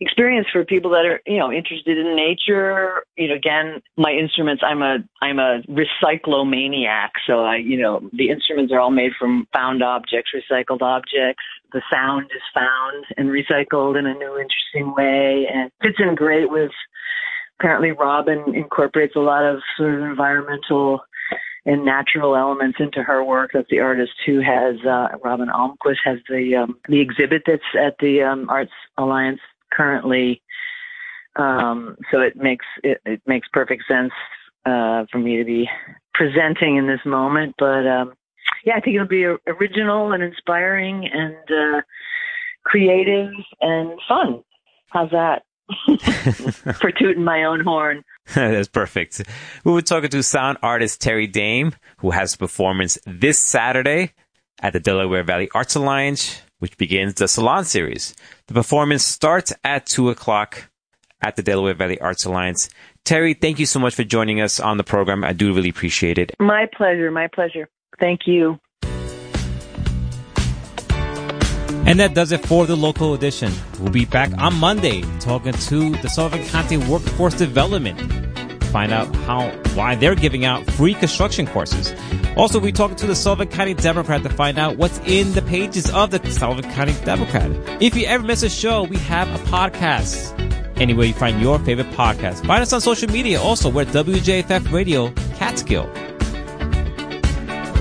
experience 0.00 0.46
for 0.50 0.64
people 0.64 0.90
that 0.90 1.04
are 1.04 1.20
you 1.26 1.38
know 1.38 1.52
interested 1.52 1.98
in 1.98 2.16
nature. 2.16 3.04
You 3.16 3.28
know 3.28 3.34
again 3.34 3.82
my 3.96 4.10
instruments 4.10 4.62
i'm 4.66 4.82
a 4.82 4.98
i'm 5.20 5.38
a 5.38 5.62
recyclomaniac. 5.68 7.10
So 7.26 7.44
i 7.44 7.56
you 7.56 7.78
know 7.78 8.08
the 8.12 8.30
instruments 8.30 8.72
are 8.72 8.80
all 8.80 8.90
made 8.90 9.12
from 9.18 9.46
found 9.52 9.82
objects 9.82 10.30
recycled 10.34 10.82
objects. 10.82 11.42
The 11.72 11.82
sound 11.92 12.26
is 12.34 12.42
found 12.54 13.04
and 13.16 13.28
recycled 13.28 13.98
in 13.98 14.06
a 14.06 14.14
new 14.14 14.38
interesting 14.38 14.94
way. 14.94 15.46
And 15.52 15.70
fits 15.82 15.98
in 15.98 16.14
great 16.14 16.50
with 16.50 16.72
apparently 17.60 17.92
robin 17.92 18.54
incorporates 18.54 19.14
a 19.14 19.20
lot 19.20 19.44
of 19.44 19.60
sort 19.76 19.94
of 19.94 20.00
environmental 20.00 21.00
and 21.64 21.84
natural 21.84 22.36
elements 22.36 22.78
into 22.80 23.02
her 23.02 23.22
work. 23.24 23.52
That's 23.54 23.68
the 23.70 23.80
artist 23.80 24.12
who 24.26 24.40
has 24.40 24.76
uh, 24.84 25.08
Robin 25.22 25.48
Almquist 25.48 25.98
has 26.04 26.18
the 26.28 26.56
um, 26.56 26.78
the 26.88 27.00
exhibit 27.00 27.42
that's 27.46 27.62
at 27.80 27.96
the 28.00 28.22
um, 28.22 28.48
Arts 28.48 28.72
Alliance 28.98 29.40
currently. 29.72 30.42
Um, 31.36 31.96
so 32.10 32.20
it 32.20 32.36
makes 32.36 32.66
it, 32.82 33.00
it 33.04 33.22
makes 33.26 33.48
perfect 33.52 33.84
sense 33.88 34.12
uh, 34.66 35.06
for 35.10 35.18
me 35.18 35.36
to 35.38 35.44
be 35.44 35.68
presenting 36.14 36.76
in 36.76 36.86
this 36.86 37.00
moment. 37.06 37.54
But 37.58 37.86
um, 37.86 38.14
yeah, 38.64 38.74
I 38.76 38.80
think 38.80 38.96
it'll 38.96 39.06
be 39.06 39.24
original 39.24 40.12
and 40.12 40.22
inspiring 40.22 41.08
and 41.12 41.36
uh, 41.50 41.82
creative 42.64 43.30
and 43.60 43.98
fun. 44.08 44.42
How's 44.88 45.10
that? 45.10 45.44
for 46.80 46.90
tooting 46.90 47.24
my 47.24 47.44
own 47.44 47.60
horn. 47.60 48.04
That's 48.34 48.68
perfect. 48.68 49.22
We 49.64 49.72
were 49.72 49.82
talking 49.82 50.10
to 50.10 50.22
sound 50.22 50.58
artist 50.62 51.00
Terry 51.00 51.26
Dame, 51.26 51.74
who 51.98 52.10
has 52.10 52.34
a 52.34 52.38
performance 52.38 52.98
this 53.06 53.38
Saturday 53.38 54.12
at 54.60 54.72
the 54.72 54.80
Delaware 54.80 55.24
Valley 55.24 55.50
Arts 55.54 55.74
Alliance, 55.74 56.42
which 56.58 56.76
begins 56.76 57.14
the 57.14 57.26
Salon 57.26 57.64
Series. 57.64 58.14
The 58.46 58.54
performance 58.54 59.04
starts 59.04 59.52
at 59.64 59.86
2 59.86 60.10
o'clock 60.10 60.70
at 61.20 61.36
the 61.36 61.42
Delaware 61.42 61.74
Valley 61.74 62.00
Arts 62.00 62.24
Alliance. 62.24 62.68
Terry, 63.04 63.34
thank 63.34 63.58
you 63.58 63.66
so 63.66 63.80
much 63.80 63.94
for 63.94 64.04
joining 64.04 64.40
us 64.40 64.60
on 64.60 64.76
the 64.76 64.84
program. 64.84 65.24
I 65.24 65.32
do 65.32 65.52
really 65.52 65.68
appreciate 65.68 66.18
it. 66.18 66.34
My 66.38 66.66
pleasure. 66.76 67.10
My 67.10 67.28
pleasure. 67.28 67.68
Thank 67.98 68.26
you. 68.26 68.58
And 71.84 71.98
that 72.00 72.14
does 72.14 72.32
it 72.32 72.46
for 72.46 72.66
the 72.66 72.76
local 72.76 73.14
edition. 73.14 73.52
We'll 73.80 73.92
be 73.92 74.04
back 74.04 74.30
on 74.38 74.54
Monday 74.54 75.02
talking 75.20 75.52
to 75.52 75.90
the 75.96 76.08
Sullivan 76.08 76.44
County 76.46 76.76
Workforce 76.76 77.34
Development. 77.34 77.98
Find 78.66 78.92
out 78.92 79.14
how 79.16 79.50
why 79.74 79.94
they're 79.96 80.14
giving 80.14 80.44
out 80.44 80.64
free 80.70 80.94
construction 80.94 81.46
courses. 81.46 81.94
Also, 82.36 82.58
we 82.58 82.72
talking 82.72 82.96
to 82.96 83.06
the 83.06 83.14
Sullivan 83.14 83.48
County 83.48 83.74
Democrat 83.74 84.22
to 84.22 84.30
find 84.30 84.58
out 84.58 84.78
what's 84.78 84.98
in 85.00 85.32
the 85.32 85.42
pages 85.42 85.90
of 85.90 86.10
the 86.10 86.30
Sullivan 86.30 86.70
County 86.72 86.94
Democrat. 87.04 87.50
If 87.82 87.94
you 87.94 88.06
ever 88.06 88.24
miss 88.24 88.42
a 88.42 88.48
show, 88.48 88.84
we 88.84 88.96
have 88.98 89.28
a 89.28 89.44
podcast. 89.50 90.38
Anywhere 90.80 91.06
you 91.06 91.14
find 91.14 91.40
your 91.42 91.58
favorite 91.58 91.90
podcast. 91.90 92.46
Find 92.46 92.62
us 92.62 92.72
on 92.72 92.80
social 92.80 93.10
media 93.10 93.40
also. 93.40 93.68
We're 93.68 93.84
WJFF 93.84 94.72
Radio 94.72 95.10
Catskill. 95.36 96.11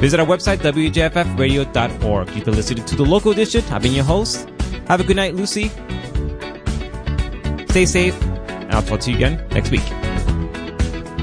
Visit 0.01 0.19
our 0.19 0.25
website, 0.25 0.57
wjffradio.org. 0.57 2.29
You've 2.35 2.45
been 2.45 2.55
listening 2.55 2.83
to 2.85 2.95
the 2.95 3.05
local 3.05 3.31
edition. 3.31 3.63
I've 3.69 3.83
been 3.83 3.93
your 3.93 4.03
host. 4.03 4.49
Have 4.87 4.99
a 4.99 5.03
good 5.03 5.15
night, 5.15 5.35
Lucy. 5.35 5.69
Stay 7.69 7.85
safe, 7.85 8.19
and 8.23 8.71
I'll 8.71 8.81
talk 8.81 8.99
to 9.01 9.11
you 9.11 9.17
again 9.17 9.47
next 9.51 9.69
week. 9.69 9.83